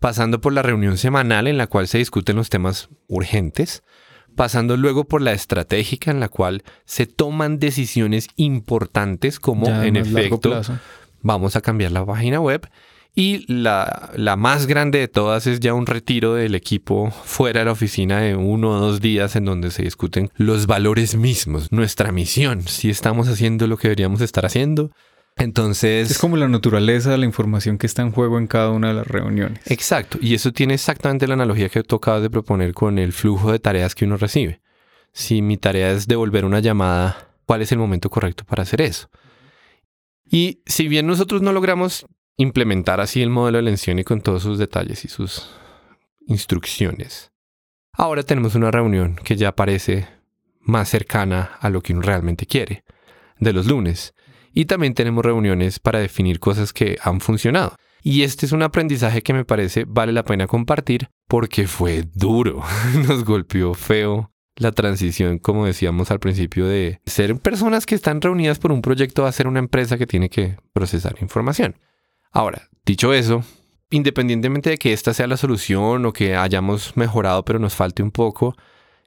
pasando 0.00 0.40
por 0.40 0.52
la 0.52 0.62
reunión 0.62 0.98
semanal 0.98 1.46
en 1.46 1.58
la 1.58 1.66
cual 1.68 1.86
se 1.88 1.98
discuten 1.98 2.36
los 2.36 2.48
temas 2.50 2.88
urgentes, 3.06 3.82
pasando 4.34 4.76
luego 4.76 5.04
por 5.04 5.20
la 5.22 5.32
estratégica 5.32 6.10
en 6.10 6.18
la 6.18 6.28
cual 6.28 6.64
se 6.84 7.06
toman 7.06 7.58
decisiones 7.58 8.28
importantes 8.36 9.38
como 9.38 9.66
Ya 9.66 9.86
en 9.86 9.96
efecto 9.96 10.60
vamos 11.20 11.54
a 11.54 11.60
cambiar 11.60 11.92
la 11.92 12.04
página 12.04 12.40
web. 12.40 12.68
Y 13.14 13.44
la, 13.52 14.10
la 14.16 14.36
más 14.36 14.66
grande 14.66 14.98
de 14.98 15.08
todas 15.08 15.46
es 15.46 15.60
ya 15.60 15.74
un 15.74 15.84
retiro 15.84 16.34
del 16.34 16.54
equipo 16.54 17.10
fuera 17.10 17.60
de 17.60 17.66
la 17.66 17.72
oficina 17.72 18.20
de 18.20 18.36
uno 18.36 18.70
o 18.70 18.80
dos 18.80 19.02
días 19.02 19.36
en 19.36 19.44
donde 19.44 19.70
se 19.70 19.82
discuten 19.82 20.30
los 20.36 20.66
valores 20.66 21.14
mismos, 21.14 21.72
nuestra 21.72 22.10
misión, 22.10 22.62
si 22.62 22.88
estamos 22.88 23.28
haciendo 23.28 23.66
lo 23.66 23.76
que 23.76 23.88
deberíamos 23.88 24.22
estar 24.22 24.46
haciendo. 24.46 24.92
Entonces... 25.36 26.10
Es 26.10 26.18
como 26.18 26.38
la 26.38 26.48
naturaleza 26.48 27.10
de 27.10 27.18
la 27.18 27.26
información 27.26 27.76
que 27.76 27.86
está 27.86 28.00
en 28.00 28.12
juego 28.12 28.38
en 28.38 28.46
cada 28.46 28.70
una 28.70 28.88
de 28.88 28.94
las 28.94 29.06
reuniones. 29.06 29.60
Exacto, 29.70 30.18
y 30.20 30.34
eso 30.34 30.52
tiene 30.52 30.74
exactamente 30.74 31.26
la 31.26 31.34
analogía 31.34 31.68
que 31.68 31.82
tú 31.82 31.96
acabas 31.96 32.22
de 32.22 32.30
proponer 32.30 32.72
con 32.72 32.98
el 32.98 33.12
flujo 33.12 33.52
de 33.52 33.58
tareas 33.58 33.94
que 33.94 34.06
uno 34.06 34.16
recibe. 34.16 34.62
Si 35.12 35.42
mi 35.42 35.58
tarea 35.58 35.90
es 35.92 36.06
devolver 36.06 36.46
una 36.46 36.60
llamada, 36.60 37.28
¿cuál 37.44 37.60
es 37.60 37.72
el 37.72 37.78
momento 37.78 38.08
correcto 38.08 38.44
para 38.46 38.62
hacer 38.62 38.80
eso? 38.80 39.10
Y 40.30 40.62
si 40.64 40.88
bien 40.88 41.06
nosotros 41.06 41.42
no 41.42 41.52
logramos 41.52 42.06
implementar 42.36 43.00
así 43.00 43.22
el 43.22 43.30
modelo 43.30 43.58
de 43.58 43.62
Lencioni 43.62 44.04
con 44.04 44.20
todos 44.20 44.42
sus 44.42 44.58
detalles 44.58 45.04
y 45.04 45.08
sus 45.08 45.50
instrucciones, 46.26 47.32
ahora 47.92 48.22
tenemos 48.22 48.54
una 48.54 48.70
reunión 48.70 49.16
que 49.16 49.36
ya 49.36 49.54
parece 49.54 50.08
más 50.60 50.88
cercana 50.88 51.56
a 51.60 51.70
lo 51.70 51.80
que 51.82 51.92
uno 51.92 52.02
realmente 52.02 52.46
quiere, 52.46 52.84
de 53.38 53.52
los 53.52 53.66
lunes. 53.66 54.14
Y 54.52 54.66
también 54.66 54.94
tenemos 54.94 55.24
reuniones 55.24 55.78
para 55.78 55.98
definir 55.98 56.38
cosas 56.38 56.72
que 56.72 56.98
han 57.02 57.20
funcionado. 57.20 57.76
Y 58.02 58.22
este 58.22 58.46
es 58.46 58.52
un 58.52 58.62
aprendizaje 58.62 59.22
que 59.22 59.32
me 59.32 59.44
parece 59.44 59.84
vale 59.86 60.12
la 60.12 60.24
pena 60.24 60.46
compartir 60.46 61.08
porque 61.28 61.66
fue 61.66 62.04
duro. 62.14 62.62
Nos 63.08 63.24
golpeó 63.24 63.74
feo 63.74 64.32
la 64.56 64.72
transición, 64.72 65.38
como 65.38 65.66
decíamos 65.66 66.10
al 66.10 66.20
principio, 66.20 66.66
de 66.66 67.00
ser 67.06 67.36
personas 67.36 67.86
que 67.86 67.94
están 67.94 68.20
reunidas 68.20 68.58
por 68.58 68.72
un 68.72 68.82
proyecto 68.82 69.24
a 69.24 69.32
ser 69.32 69.46
una 69.46 69.60
empresa 69.60 69.96
que 69.96 70.06
tiene 70.06 70.28
que 70.28 70.56
procesar 70.72 71.16
información. 71.20 71.76
Ahora, 72.32 72.70
dicho 72.86 73.12
eso, 73.12 73.44
independientemente 73.90 74.70
de 74.70 74.78
que 74.78 74.92
esta 74.92 75.12
sea 75.12 75.26
la 75.26 75.36
solución 75.36 76.06
o 76.06 76.12
que 76.12 76.34
hayamos 76.34 76.96
mejorado 76.96 77.44
pero 77.44 77.58
nos 77.58 77.74
falte 77.74 78.02
un 78.02 78.10
poco, 78.10 78.56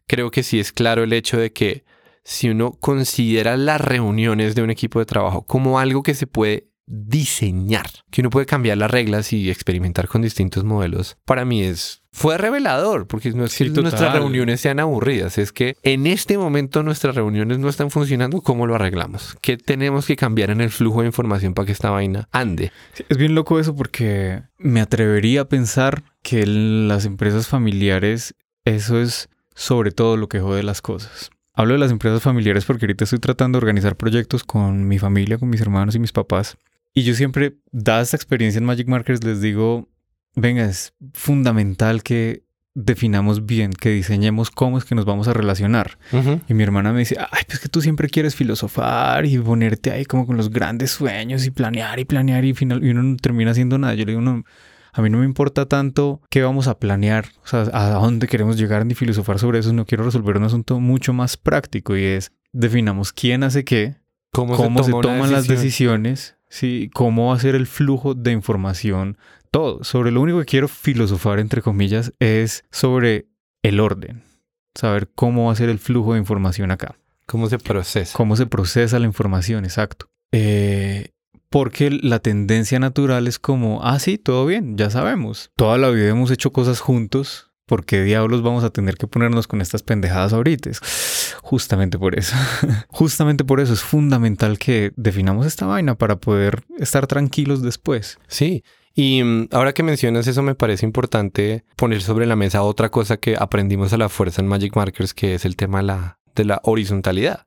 creo 0.07 0.29
que 0.29 0.43
sí 0.43 0.59
es 0.59 0.71
claro 0.71 1.03
el 1.03 1.11
hecho 1.11 1.37
de 1.37 1.51
que 1.51 1.85
si 2.23 2.49
uno 2.49 2.71
considera 2.79 3.57
las 3.57 3.81
reuniones 3.81 4.53
de 4.55 4.61
un 4.61 4.69
equipo 4.69 4.99
de 4.99 5.05
trabajo 5.05 5.43
como 5.43 5.79
algo 5.79 6.03
que 6.03 6.13
se 6.13 6.27
puede 6.27 6.69
diseñar, 6.87 7.89
que 8.11 8.21
uno 8.21 8.29
puede 8.29 8.45
cambiar 8.45 8.77
las 8.77 8.91
reglas 8.91 9.33
y 9.33 9.49
experimentar 9.49 10.07
con 10.07 10.21
distintos 10.21 10.63
modelos, 10.63 11.17
para 11.25 11.45
mí 11.45 11.63
es 11.63 12.03
fue 12.15 12.37
revelador, 12.37 13.07
porque 13.07 13.31
no 13.31 13.43
es 13.43 13.57
que 13.57 13.69
nuestras 13.69 14.13
reuniones 14.13 14.61
sean 14.61 14.79
aburridas, 14.79 15.37
es 15.37 15.51
que 15.51 15.75
en 15.83 16.07
este 16.07 16.37
momento 16.37 16.81
nuestras 16.81 17.13
reuniones 17.13 17.59
no 17.59 17.67
están 17.67 17.91
funcionando, 17.91 18.39
¿cómo 18.39 18.67
lo 18.67 18.75
arreglamos? 18.75 19.35
¿Qué 19.41 19.57
tenemos 19.57 20.05
que 20.05 20.15
cambiar 20.15 20.49
en 20.49 20.61
el 20.61 20.69
flujo 20.69 21.01
de 21.01 21.07
información 21.07 21.53
para 21.53 21.65
que 21.65 21.73
esta 21.73 21.89
vaina 21.89 22.29
ande? 22.31 22.71
es 23.09 23.17
bien 23.17 23.35
loco 23.35 23.59
eso 23.59 23.75
porque 23.75 24.43
me 24.57 24.79
atrevería 24.79 25.41
a 25.41 25.49
pensar 25.49 26.03
que 26.21 26.43
en 26.43 26.87
las 26.87 27.03
empresas 27.03 27.49
familiares 27.49 28.33
eso 28.63 29.01
es 29.01 29.27
sobre 29.53 29.91
todo 29.91 30.15
lo 30.15 30.29
que 30.29 30.39
jode 30.39 30.63
las 30.63 30.81
cosas. 30.81 31.31
Hablo 31.53 31.73
de 31.73 31.79
las 31.79 31.91
empresas 31.91 32.21
familiares 32.21 32.63
porque 32.63 32.85
ahorita 32.85 33.03
estoy 33.03 33.19
tratando 33.19 33.57
de 33.57 33.63
organizar 33.63 33.97
proyectos 33.97 34.45
con 34.45 34.87
mi 34.87 34.99
familia, 34.99 35.37
con 35.37 35.49
mis 35.49 35.59
hermanos 35.59 35.95
y 35.95 35.99
mis 35.99 36.13
papás. 36.13 36.57
Y 36.95 37.03
yo 37.03 37.13
siempre, 37.13 37.57
dada 37.71 38.01
esta 38.01 38.15
experiencia 38.15 38.57
en 38.57 38.65
Magic 38.65 38.87
Markers, 38.87 39.23
les 39.23 39.41
digo, 39.41 39.89
venga, 40.33 40.65
es 40.65 40.93
fundamental 41.13 42.01
que 42.01 42.45
definamos 42.73 43.45
bien, 43.45 43.71
que 43.71 43.89
diseñemos 43.89 44.49
cómo 44.49 44.77
es 44.77 44.85
que 44.85 44.95
nos 44.95 45.05
vamos 45.05 45.27
a 45.27 45.33
relacionar. 45.33 45.97
Y 46.47 46.53
mi 46.53 46.63
hermana 46.63 46.93
me 46.93 46.99
dice, 46.99 47.17
ay, 47.19 47.43
pues 47.47 47.59
que 47.59 47.69
tú 47.69 47.81
siempre 47.81 48.09
quieres 48.09 48.35
filosofar 48.35 49.25
y 49.25 49.37
ponerte 49.37 49.91
ahí 49.91 50.05
como 50.05 50.25
con 50.25 50.37
los 50.37 50.49
grandes 50.49 50.91
sueños 50.91 51.45
y 51.45 51.51
planear 51.51 51.99
y 51.99 52.05
planear 52.05 52.43
y, 52.43 52.53
final, 52.53 52.83
y 52.83 52.89
uno 52.89 53.03
no 53.03 53.17
termina 53.17 53.51
haciendo 53.51 53.77
nada. 53.77 53.93
Yo 53.93 54.05
le 54.05 54.13
digo, 54.13 54.21
no, 54.21 54.43
a 54.95 55.01
mí 55.01 55.09
no 55.09 55.17
me 55.17 55.25
importa 55.25 55.65
tanto 55.65 56.21
qué 56.29 56.41
vamos 56.41 56.67
a 56.67 56.79
planear, 56.79 57.25
o 57.43 57.47
sea, 57.47 57.65
a 57.73 57.89
dónde 57.95 58.27
queremos 58.27 58.57
llegar 58.57 58.85
ni 58.85 58.95
filosofar 58.95 59.39
sobre 59.39 59.59
eso, 59.59 59.73
no 59.73 59.85
quiero 59.85 60.05
resolver 60.05 60.37
un 60.37 60.45
asunto 60.45 60.79
mucho 60.79 61.11
más 61.11 61.35
práctico 61.35 61.97
y 61.97 62.03
es 62.03 62.31
definamos 62.53 63.11
quién 63.11 63.43
hace 63.43 63.65
qué, 63.65 63.97
cómo, 64.31 64.55
se, 64.83 64.91
toman 64.91 65.33
las 65.33 65.47
decisiones, 65.47 66.37
sí, 66.55 66.89
cómo 66.93 67.27
va 67.27 67.35
a 67.35 67.39
ser 67.39 67.55
el 67.55 67.67
flujo 67.67 68.13
de 68.13 68.31
información 68.31 69.17
todo. 69.51 69.83
Sobre 69.83 70.11
lo 70.11 70.21
único 70.21 70.39
que 70.39 70.45
quiero 70.45 70.67
filosofar, 70.67 71.39
entre 71.39 71.61
comillas, 71.61 72.13
es 72.19 72.65
sobre 72.71 73.27
el 73.63 73.79
orden. 73.79 74.23
Saber 74.73 75.09
cómo 75.15 75.45
va 75.45 75.53
a 75.53 75.55
ser 75.55 75.69
el 75.69 75.79
flujo 75.79 76.13
de 76.13 76.19
información 76.19 76.71
acá. 76.71 76.97
¿Cómo 77.25 77.47
se 77.47 77.57
procesa? 77.57 78.15
Cómo 78.17 78.35
se 78.35 78.45
procesa 78.45 78.99
la 78.99 79.05
información, 79.05 79.63
exacto. 79.63 80.09
Eh, 80.31 81.11
porque 81.49 81.89
la 81.89 82.19
tendencia 82.19 82.79
natural 82.79 83.27
es 83.27 83.39
como, 83.39 83.81
ah, 83.83 83.99
sí, 83.99 84.17
todo 84.17 84.45
bien, 84.45 84.77
ya 84.77 84.89
sabemos. 84.89 85.51
Toda 85.55 85.77
la 85.77 85.89
vida 85.89 86.09
hemos 86.09 86.31
hecho 86.31 86.51
cosas 86.51 86.81
juntos. 86.81 87.51
¿Por 87.65 87.83
qué 87.85 88.03
diablos 88.03 88.43
vamos 88.43 88.63
a 88.63 88.69
tener 88.69 88.95
que 88.95 89.07
ponernos 89.07 89.47
con 89.47 89.59
estas 89.59 89.81
pendejadas 89.81 90.33
ahorita? 90.33 90.69
Justamente 91.41 91.97
por 91.97 92.17
eso. 92.17 92.35
Justamente 92.89 93.43
por 93.43 93.59
eso 93.59 93.73
es 93.73 93.81
fundamental 93.81 94.59
que 94.59 94.91
definamos 94.95 95.47
esta 95.47 95.65
vaina 95.65 95.95
para 95.95 96.17
poder 96.17 96.63
estar 96.77 97.07
tranquilos 97.07 97.63
después. 97.63 98.19
Sí. 98.27 98.63
Y 98.93 99.23
mm, 99.23 99.49
ahora 99.51 99.73
que 99.73 99.83
mencionas 99.83 100.27
eso, 100.27 100.43
me 100.43 100.55
parece 100.55 100.85
importante 100.85 101.65
poner 101.75 102.01
sobre 102.01 102.25
la 102.25 102.35
mesa 102.35 102.61
otra 102.61 102.89
cosa 102.89 103.17
que 103.17 103.35
aprendimos 103.37 103.91
a 103.93 103.97
la 103.97 104.09
fuerza 104.09 104.41
en 104.41 104.47
Magic 104.47 104.75
Markers, 104.75 105.13
que 105.13 105.33
es 105.33 105.43
el 105.43 105.55
tema 105.55 105.79
de 105.79 105.85
la, 105.85 106.19
de 106.35 106.45
la 106.45 106.61
horizontalidad. 106.63 107.45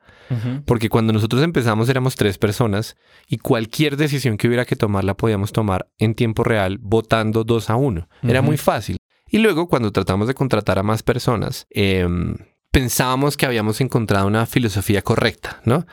Porque 0.66 0.90
cuando 0.90 1.14
nosotros 1.14 1.42
empezamos 1.42 1.88
éramos 1.88 2.14
tres 2.14 2.36
personas 2.36 2.98
y 3.28 3.38
cualquier 3.38 3.96
decisión 3.96 4.36
que 4.36 4.46
hubiera 4.46 4.66
que 4.66 4.76
tomar 4.76 5.02
la 5.02 5.14
podíamos 5.14 5.52
tomar 5.52 5.88
en 5.96 6.14
tiempo 6.14 6.44
real 6.44 6.76
votando 6.82 7.44
dos 7.44 7.70
a 7.70 7.76
uno. 7.76 8.10
Era 8.22 8.42
muy 8.42 8.58
fácil. 8.58 8.97
Y 9.30 9.38
luego 9.38 9.68
cuando 9.68 9.92
tratamos 9.92 10.28
de 10.28 10.34
contratar 10.34 10.78
a 10.78 10.82
más 10.82 11.02
personas, 11.02 11.66
em, 11.70 12.36
pensábamos 12.70 13.36
que 13.36 13.46
habíamos 13.46 13.80
encontrado 13.80 14.26
una 14.26 14.46
filosofía 14.46 15.02
correcta, 15.02 15.60
¿no? 15.64 15.86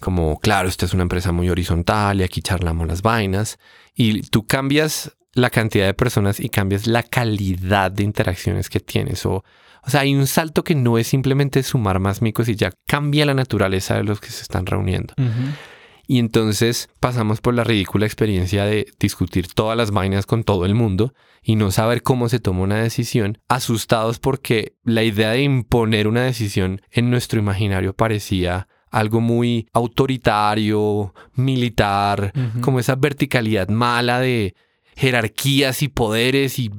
Como, 0.00 0.38
claro, 0.40 0.68
esta 0.68 0.84
es 0.86 0.94
una 0.94 1.02
empresa 1.02 1.32
muy 1.32 1.48
horizontal 1.48 2.20
y 2.20 2.24
aquí 2.24 2.42
charlamos 2.42 2.86
las 2.86 3.02
vainas 3.02 3.58
y 3.94 4.22
tú 4.22 4.46
cambias 4.46 5.16
la 5.32 5.50
cantidad 5.50 5.86
de 5.86 5.94
personas 5.94 6.40
y 6.40 6.48
cambias 6.48 6.86
la 6.86 7.02
calidad 7.02 7.90
de 7.90 8.04
interacciones 8.04 8.68
que 8.68 8.80
tienes. 8.80 9.26
O, 9.26 9.44
o 9.82 9.90
sea, 9.90 10.00
hay 10.00 10.14
un 10.14 10.26
salto 10.26 10.62
que 10.62 10.74
no 10.74 10.98
es 10.98 11.08
simplemente 11.08 11.62
sumar 11.62 11.98
más 11.98 12.22
micos 12.22 12.48
y 12.48 12.54
ya 12.54 12.72
cambia 12.86 13.26
la 13.26 13.34
naturaleza 13.34 13.96
de 13.96 14.04
los 14.04 14.20
que 14.20 14.30
se 14.30 14.42
están 14.42 14.66
reuniendo. 14.66 15.14
Y 16.06 16.18
entonces 16.18 16.88
pasamos 17.00 17.40
por 17.40 17.54
la 17.54 17.64
ridícula 17.64 18.06
experiencia 18.06 18.64
de 18.64 18.86
discutir 18.98 19.48
todas 19.48 19.76
las 19.76 19.90
vainas 19.90 20.26
con 20.26 20.44
todo 20.44 20.66
el 20.66 20.74
mundo 20.74 21.14
y 21.42 21.56
no 21.56 21.70
saber 21.70 22.02
cómo 22.02 22.28
se 22.28 22.40
toma 22.40 22.62
una 22.62 22.82
decisión, 22.82 23.38
asustados 23.48 24.18
porque 24.18 24.76
la 24.84 25.02
idea 25.02 25.30
de 25.30 25.42
imponer 25.42 26.06
una 26.08 26.24
decisión 26.24 26.82
en 26.90 27.10
nuestro 27.10 27.38
imaginario 27.38 27.94
parecía 27.94 28.68
algo 28.90 29.20
muy 29.20 29.68
autoritario, 29.72 31.14
militar, 31.34 32.32
como 32.60 32.78
esa 32.78 32.94
verticalidad 32.94 33.68
mala 33.68 34.20
de 34.20 34.54
jerarquías 34.94 35.82
y 35.82 35.88
poderes 35.88 36.58
y... 36.58 36.70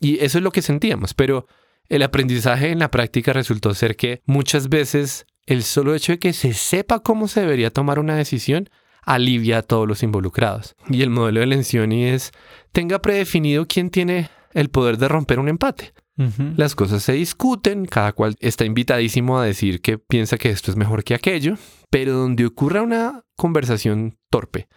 Y 0.00 0.24
eso 0.24 0.38
es 0.38 0.44
lo 0.44 0.50
que 0.50 0.62
sentíamos, 0.62 1.14
pero 1.14 1.46
el 1.88 2.02
aprendizaje 2.02 2.70
en 2.70 2.78
la 2.78 2.90
práctica 2.90 3.32
resultó 3.32 3.74
ser 3.74 3.94
que 3.96 4.22
muchas 4.24 4.68
veces 4.68 5.26
el 5.46 5.62
solo 5.62 5.94
hecho 5.94 6.12
de 6.12 6.18
que 6.18 6.32
se 6.32 6.52
sepa 6.52 7.00
cómo 7.00 7.28
se 7.28 7.40
debería 7.40 7.70
tomar 7.70 7.98
una 7.98 8.16
decisión 8.16 8.68
alivia 9.02 9.58
a 9.58 9.62
todos 9.62 9.88
los 9.88 10.02
involucrados. 10.02 10.76
Y 10.88 11.02
el 11.02 11.10
modelo 11.10 11.40
de 11.40 11.46
Lencioni 11.46 12.04
es 12.04 12.32
tenga 12.72 13.00
predefinido 13.00 13.66
quién 13.66 13.90
tiene 13.90 14.30
el 14.52 14.70
poder 14.70 14.98
de 14.98 15.08
romper 15.08 15.38
un 15.38 15.48
empate. 15.48 15.92
Las 16.56 16.76
cosas 16.76 17.02
se 17.02 17.14
discuten, 17.14 17.84
cada 17.86 18.12
cual 18.12 18.36
está 18.38 18.64
invitadísimo 18.64 19.40
a 19.40 19.44
decir 19.44 19.80
que 19.80 19.98
piensa 19.98 20.38
que 20.38 20.50
esto 20.50 20.70
es 20.70 20.76
mejor 20.76 21.02
que 21.02 21.14
aquello, 21.14 21.56
pero 21.90 22.12
donde 22.12 22.46
ocurra 22.46 22.82
una 22.82 23.24
conversación 23.34 24.18
torpe, 24.30 24.68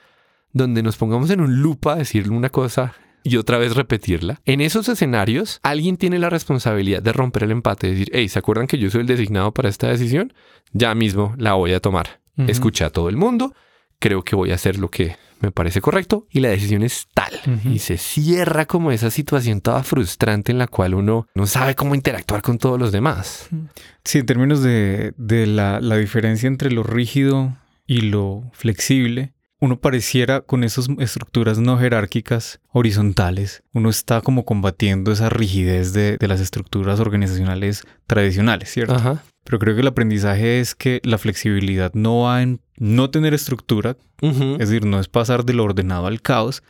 donde 0.54 0.82
nos 0.82 0.97
pongamos 0.97 1.30
en 1.30 1.41
un 1.41 1.62
lupa 1.62 1.93
a 1.93 1.97
decirle 1.97 2.36
una 2.36 2.49
cosa 2.49 2.95
y 3.25 3.38
otra 3.38 3.57
vez 3.57 3.75
repetirla. 3.75 4.39
En 4.45 4.61
esos 4.61 4.88
escenarios, 4.88 5.59
alguien 5.63 5.97
tiene 5.97 6.19
la 6.19 6.29
responsabilidad 6.29 7.01
de 7.01 7.11
romper 7.11 7.43
el 7.43 7.51
empate, 7.51 7.88
decir, 7.88 8.09
hey, 8.13 8.29
¿se 8.29 8.38
acuerdan 8.38 8.67
que 8.67 8.77
yo 8.77 8.89
soy 8.91 9.01
el 9.01 9.07
designado 9.07 9.51
para 9.51 9.67
esta 9.67 9.88
decisión? 9.88 10.31
Ya 10.73 10.93
mismo 10.93 11.33
la 11.38 11.53
voy 11.53 11.73
a 11.73 11.79
tomar. 11.79 12.21
Escucha 12.38 12.88
a 12.88 12.89
todo 12.89 13.09
el 13.09 13.17
mundo, 13.17 13.53
creo 13.97 14.23
que 14.23 14.35
voy 14.35 14.51
a 14.51 14.55
hacer 14.55 14.77
lo 14.77 14.89
que 14.91 15.15
me 15.39 15.51
parece 15.51 15.81
correcto 15.81 16.27
y 16.29 16.41
la 16.41 16.49
decisión 16.49 16.83
es 16.83 17.07
tal. 17.13 17.33
Y 17.65 17.79
se 17.79 17.97
cierra 17.97 18.65
como 18.65 18.91
esa 18.91 19.09
situación 19.09 19.61
toda 19.61 19.83
frustrante 19.83 20.51
en 20.51 20.59
la 20.59 20.67
cual 20.67 20.93
uno 20.93 21.27
no 21.33 21.47
sabe 21.47 21.75
cómo 21.75 21.95
interactuar 21.95 22.41
con 22.41 22.57
todos 22.57 22.79
los 22.79 22.91
demás. 22.91 23.49
Sí, 24.03 24.19
en 24.19 24.25
términos 24.25 24.61
de, 24.61 25.13
la, 25.17 25.79
la 25.79 25.97
diferencia 25.97 26.47
entre 26.47 26.71
lo 26.71 26.83
rígido 26.83 27.57
y 27.88 28.01
lo 28.01 28.43
flexible, 28.53 29.33
uno 29.65 29.80
pareciera 29.80 30.41
con 30.41 30.63
esas 30.63 30.88
estructuras 30.99 31.58
no 31.58 31.80
jerárquicas 31.80 32.60
horizontales, 32.69 33.63
uno 33.73 33.89
está 33.89 34.21
como 34.21 34.45
combatiendo 34.45 35.12
esa 35.12 35.30
rigidez 35.30 35.91
de, 35.91 36.17
las 36.21 36.39
estructuras 36.39 36.99
organizacionales 36.99 37.84
tradicionales, 38.06 38.69
¿cierto? 38.69 39.19
Pero 39.43 39.60
creo 39.60 39.73
que 39.73 39.82
el 39.82 39.88
aprendizaje 39.88 40.60
es 40.60 40.75
que 40.75 41.01
la 41.04 41.17
flexibilidad 41.17 41.91
no 41.95 42.21
va 42.21 42.43
en 42.43 42.62
no 42.78 43.10
tener 43.10 43.34
estructura, 43.34 43.97
es 44.21 44.69
decir, 44.69 44.86
no 44.86 44.99
es 44.99 45.08
pasar 45.08 45.45
de 45.45 45.54
lo 45.54 45.63
ordenado 45.63 46.06
al 46.06 46.21
caos, 46.21 46.62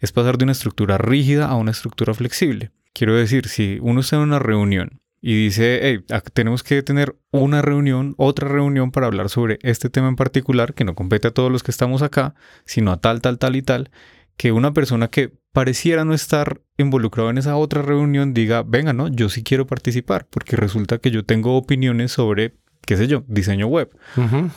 es 0.00 0.10
pasar 0.10 0.36
de 0.36 0.44
una 0.44 0.52
estructura 0.52 0.98
rígida 0.98 1.46
a 1.46 1.54
una 1.54 1.70
estructura 1.70 2.14
flexible. 2.14 2.72
Quiero 2.92 3.14
decir, 3.14 3.46
si 3.46 3.78
uno 3.80 4.00
está 4.00 4.16
en 4.16 4.22
una 4.22 4.40
reunión 4.40 4.99
y 5.20 5.44
dice, 5.44 5.80
hey, 5.82 6.04
tenemos 6.32 6.62
que 6.62 6.82
tener 6.82 7.16
una 7.30 7.60
reunión, 7.60 8.14
otra 8.16 8.48
reunión 8.48 8.90
para 8.90 9.06
hablar 9.06 9.28
sobre 9.28 9.58
este 9.62 9.90
tema 9.90 10.08
en 10.08 10.16
particular, 10.16 10.72
que 10.72 10.84
no 10.84 10.94
compete 10.94 11.28
a 11.28 11.32
todos 11.32 11.52
los 11.52 11.62
que 11.62 11.70
estamos 11.70 12.02
acá, 12.02 12.34
sino 12.64 12.90
a 12.90 13.00
tal, 13.00 13.20
tal, 13.20 13.38
tal 13.38 13.56
y 13.56 13.62
tal, 13.62 13.90
que 14.36 14.52
una 14.52 14.72
persona 14.72 15.08
que 15.08 15.32
pareciera 15.52 16.04
no 16.06 16.14
estar 16.14 16.62
involucrado 16.78 17.28
en 17.28 17.36
esa 17.36 17.56
otra 17.56 17.82
reunión 17.82 18.32
diga, 18.32 18.62
venga, 18.62 18.94
no, 18.94 19.08
yo 19.08 19.28
sí 19.28 19.42
quiero 19.42 19.66
participar, 19.66 20.26
porque 20.30 20.56
resulta 20.56 20.98
que 20.98 21.10
yo 21.10 21.24
tengo 21.24 21.56
opiniones 21.56 22.12
sobre, 22.12 22.54
qué 22.86 22.96
sé 22.96 23.06
yo, 23.06 23.24
diseño 23.28 23.66
web. 23.66 23.90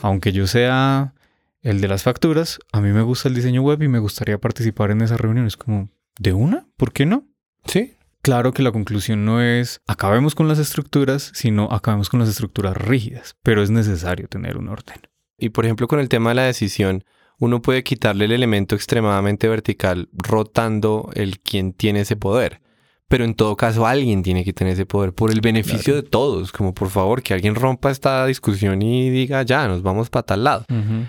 Aunque 0.00 0.32
yo 0.32 0.46
sea 0.46 1.12
el 1.60 1.82
de 1.82 1.88
las 1.88 2.02
facturas, 2.02 2.58
a 2.72 2.80
mí 2.80 2.90
me 2.90 3.02
gusta 3.02 3.28
el 3.28 3.34
diseño 3.34 3.60
web 3.60 3.82
y 3.82 3.88
me 3.88 3.98
gustaría 3.98 4.38
participar 4.38 4.90
en 4.90 5.02
esa 5.02 5.18
reunión. 5.18 5.46
Es 5.46 5.58
como, 5.58 5.90
¿de 6.18 6.32
una? 6.32 6.66
¿Por 6.78 6.92
qué 6.92 7.04
no? 7.04 7.26
Sí, 7.66 7.94
Claro 8.24 8.54
que 8.54 8.62
la 8.62 8.72
conclusión 8.72 9.26
no 9.26 9.42
es 9.42 9.82
acabemos 9.86 10.34
con 10.34 10.48
las 10.48 10.58
estructuras, 10.58 11.30
sino 11.34 11.70
acabemos 11.70 12.08
con 12.08 12.20
las 12.20 12.30
estructuras 12.30 12.74
rígidas, 12.74 13.36
pero 13.42 13.62
es 13.62 13.68
necesario 13.68 14.28
tener 14.28 14.56
un 14.56 14.70
orden. 14.70 14.96
Y 15.36 15.50
por 15.50 15.66
ejemplo, 15.66 15.88
con 15.88 16.00
el 16.00 16.08
tema 16.08 16.30
de 16.30 16.36
la 16.36 16.44
decisión, 16.44 17.04
uno 17.38 17.60
puede 17.60 17.84
quitarle 17.84 18.24
el 18.24 18.32
elemento 18.32 18.76
extremadamente 18.76 19.46
vertical 19.46 20.08
rotando 20.14 21.10
el 21.12 21.38
quien 21.38 21.74
tiene 21.74 22.00
ese 22.00 22.16
poder 22.16 22.62
pero 23.08 23.24
en 23.24 23.34
todo 23.34 23.56
caso 23.56 23.86
alguien 23.86 24.22
tiene 24.22 24.44
que 24.44 24.52
tener 24.52 24.74
ese 24.74 24.86
poder 24.86 25.12
por 25.12 25.30
el 25.30 25.40
beneficio 25.40 25.94
de 25.94 26.02
todos, 26.02 26.52
como 26.52 26.74
por 26.74 26.88
favor 26.88 27.22
que 27.22 27.34
alguien 27.34 27.54
rompa 27.54 27.90
esta 27.90 28.26
discusión 28.26 28.82
y 28.82 29.10
diga 29.10 29.42
ya, 29.42 29.68
nos 29.68 29.82
vamos 29.82 30.10
para 30.10 30.24
tal 30.24 30.44
lado. 30.44 30.64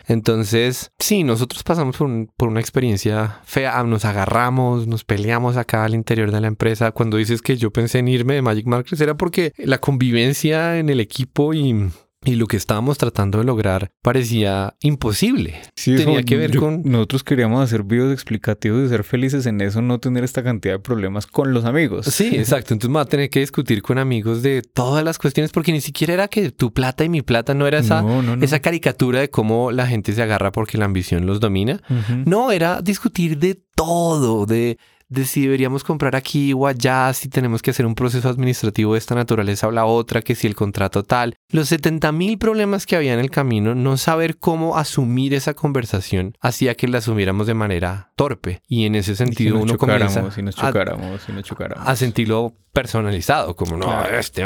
Entonces, 0.07 0.91
sí, 0.99 1.23
nosotros 1.23 1.63
pasamos 1.63 1.97
por, 1.97 2.47
una 2.47 2.59
experiencia 2.59 3.39
fea, 3.45 3.83
nos 3.83 4.05
agarramos, 4.05 4.87
nos 4.87 5.03
peleamos 5.03 5.57
acá 5.57 5.83
al 5.83 5.95
interior 5.95 6.31
de 6.31 6.41
la 6.41 6.47
empresa. 6.47 6.91
Cuando 6.91 7.17
dices 7.17 7.41
que 7.41 7.57
yo 7.57 7.71
pensé 7.71 7.99
en 7.99 8.07
irme 8.07 8.35
de 8.35 8.41
Magic 8.41 8.67
Markers 8.67 9.01
era 9.01 9.15
porque 9.15 9.53
la 9.57 9.79
convivencia 9.79 10.77
en 10.77 10.89
el 10.89 10.99
equipo 10.99 11.53
y 11.53 11.89
y 12.25 12.35
lo 12.35 12.47
que 12.47 12.57
estábamos 12.57 12.97
tratando 12.97 13.37
de 13.37 13.43
lograr 13.45 13.91
parecía 14.01 14.75
imposible. 14.81 15.61
Sí, 15.75 15.95
Tenía 15.95 16.19
eso, 16.19 16.25
que 16.25 16.37
ver 16.37 16.51
yo- 16.51 16.59
con- 16.59 16.81
Nosotros 16.83 17.23
queríamos 17.23 17.63
hacer 17.63 17.83
videos 17.83 18.11
explicativos 18.11 18.81
de 18.81 18.89
ser 18.89 19.03
felices 19.03 19.45
en 19.45 19.61
eso, 19.61 19.81
no 19.81 19.99
tener 19.99 20.23
esta 20.23 20.43
cantidad 20.43 20.73
de 20.75 20.79
problemas 20.79 21.27
con 21.27 21.53
los 21.53 21.65
amigos. 21.65 22.05
Sí, 22.07 22.27
exacto. 22.35 22.73
Entonces 22.73 22.89
me 22.89 22.95
va 22.95 23.01
a 23.01 23.05
tener 23.05 23.29
que 23.29 23.39
discutir 23.39 23.81
con 23.81 23.97
amigos 23.97 24.41
de 24.41 24.61
todas 24.61 25.03
las 25.03 25.17
cuestiones 25.17 25.51
porque 25.51 25.71
ni 25.71 25.81
siquiera 25.81 26.13
era 26.13 26.27
que 26.27 26.51
tu 26.51 26.73
plata 26.73 27.03
y 27.03 27.09
mi 27.09 27.21
plata 27.21 27.53
no 27.53 27.67
era 27.67 27.79
esa, 27.79 28.01
no, 28.01 28.21
no, 28.21 28.35
no. 28.35 28.43
esa 28.43 28.59
caricatura 28.59 29.19
de 29.19 29.29
cómo 29.29 29.71
la 29.71 29.87
gente 29.87 30.13
se 30.13 30.21
agarra 30.21 30.51
porque 30.51 30.77
la 30.77 30.85
ambición 30.85 31.25
los 31.25 31.39
domina. 31.39 31.81
No, 32.25 32.51
era 32.51 32.81
discutir 32.81 33.37
de 33.37 33.59
todo, 33.75 34.45
de, 34.45 34.77
de 35.07 35.25
si 35.25 35.41
deberíamos 35.43 35.83
comprar 35.83 36.15
aquí 36.15 36.51
o 36.53 36.65
allá, 36.67 37.13
si 37.13 37.29
tenemos 37.29 37.61
que 37.61 37.71
hacer 37.71 37.85
un 37.85 37.93
proceso 37.95 38.27
administrativo 38.27 38.93
de 38.93 38.99
esta 38.99 39.13
naturaleza 39.15 39.67
o 39.67 39.71
la 39.71 39.85
otra, 39.85 40.21
que 40.21 40.33
si 40.35 40.47
el 40.47 40.55
contrato 40.55 41.03
tal. 41.03 41.35
Los 41.49 41.69
70 41.69 42.11
mil 42.11 42.37
problemas 42.37 42.85
que 42.85 42.95
había 42.95 43.13
en 43.13 43.19
el 43.19 43.29
camino, 43.29 43.75
no 43.75 43.97
saber 43.97 44.37
cómo 44.37 44.77
asumir 44.77 45.33
esa 45.33 45.53
conversación 45.53 46.35
hacía 46.41 46.75
que 46.75 46.87
la 46.87 46.97
asumiéramos 46.97 47.45
de 47.47 47.53
manera 47.53 48.11
torpe. 48.15 48.61
Y 48.67 48.85
en 48.85 48.95
ese 48.95 49.11
Y 49.11 49.15
sentido 49.15 49.59
uno 49.59 49.77
comienza 49.77 50.31
si 50.31 50.41
nos 50.41 50.57
a- 50.57 50.67
chocáramos, 50.67 51.21
si 51.21 51.31
nos 51.31 51.43
chocáramos. 51.43 51.87
a 51.87 51.95
sentirlo 51.95 52.53
personalizado, 52.73 53.55
como 53.55 53.77
no, 53.77 53.85
Claro. 53.85 54.17
este. 54.17 54.43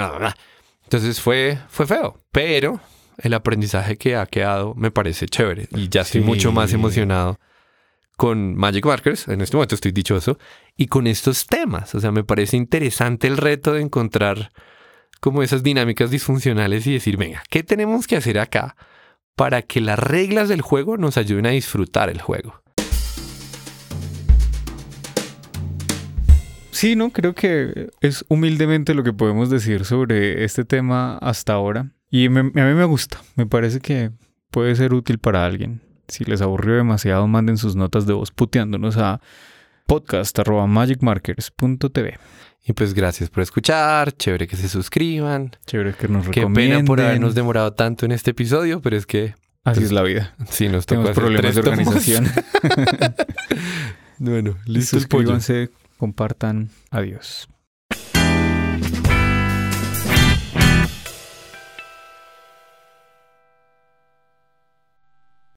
Entonces 0.83 1.21
fue, 1.21 1.57
fue 1.69 1.85
feo, 1.85 2.19
pero 2.31 2.79
el 3.17 3.33
aprendizaje 3.33 3.95
que 3.97 4.15
ha 4.15 4.25
quedado 4.25 4.73
me 4.75 4.91
parece 4.91 5.27
chévere 5.27 5.67
y 5.71 5.89
ya 5.89 6.01
estoy 6.01 6.21
Sí. 6.21 6.27
mucho 6.27 6.51
más 6.51 6.73
emocionado 6.73 7.39
con 8.19 8.57
Magic 8.57 8.85
Markers, 8.85 9.29
en 9.29 9.39
este 9.39 9.55
momento 9.55 9.75
estoy 9.75 9.93
dichoso, 9.93 10.37
y 10.75 10.87
con 10.87 11.07
estos 11.07 11.47
temas. 11.47 11.95
O 11.95 12.01
sea, 12.01 12.11
me 12.11 12.25
parece 12.25 12.57
interesante 12.57 13.27
el 13.27 13.37
reto 13.37 13.71
de 13.71 13.81
encontrar 13.81 14.51
como 15.21 15.41
esas 15.41 15.63
dinámicas 15.63 16.11
disfuncionales 16.11 16.85
y 16.85 16.91
decir, 16.91 17.15
venga, 17.15 17.41
¿qué 17.49 17.63
tenemos 17.63 18.07
que 18.07 18.17
hacer 18.17 18.37
acá 18.37 18.75
para 19.37 19.61
que 19.61 19.79
las 19.79 19.97
reglas 19.97 20.49
del 20.49 20.61
juego 20.61 20.97
nos 20.97 21.15
ayuden 21.15 21.45
a 21.45 21.51
disfrutar 21.51 22.09
el 22.09 22.19
juego? 22.19 22.61
Sí, 26.71 26.97
no, 26.97 27.11
creo 27.11 27.33
que 27.33 27.89
es 28.01 28.25
humildemente 28.27 28.95
lo 28.95 29.03
que 29.03 29.13
podemos 29.13 29.49
decir 29.49 29.85
sobre 29.85 30.43
este 30.43 30.65
tema 30.65 31.17
hasta 31.19 31.53
ahora. 31.53 31.93
Y 32.09 32.25
a 32.25 32.29
mí 32.29 32.51
me 32.51 32.83
gusta, 32.83 33.21
me 33.37 33.45
parece 33.45 33.79
que 33.79 34.11
puede 34.51 34.75
ser 34.75 34.93
útil 34.93 35.19
para 35.19 35.45
alguien. 35.45 35.88
Si 36.09 36.25
les 36.25 36.41
aburrió 36.41 36.75
demasiado, 36.75 37.25
manden 37.27 37.57
sus 37.57 37.75
notas 37.75 38.05
de 38.05 38.13
voz 38.13 38.31
puteándonos 38.31 38.97
a 38.97 39.21
podcast.magicmarkers.tv. 39.85 42.17
Y 42.65 42.73
pues 42.73 42.93
gracias 42.93 43.29
por 43.29 43.41
escuchar, 43.43 44.11
chévere 44.11 44.47
que 44.47 44.55
se 44.57 44.67
suscriban, 44.69 45.51
Chévere 45.65 45.93
que 45.93 46.07
nos 46.07 46.27
Qué 46.27 46.41
recomienden. 46.41 46.77
pena 46.79 46.85
por 46.85 47.01
habernos 47.01 47.33
demorado 47.33 47.73
tanto 47.73 48.05
en 48.05 48.11
este 48.11 48.31
episodio, 48.31 48.81
pero 48.81 48.97
es 48.97 49.05
que 49.05 49.35
Así 49.63 49.83
es 49.83 49.91
la 49.91 50.03
vida. 50.03 50.35
sí 50.49 50.67
nos 50.69 50.85
tocó 50.85 51.03
Tenemos 51.03 51.11
hacer 51.11 51.23
problemas 51.23 51.55
de 51.55 51.61
organización. 51.61 52.27
bueno, 54.19 54.55
listo. 54.65 54.97
Suscríbanse, 54.97 55.69
compartan. 55.97 56.69
Adiós. 56.91 57.47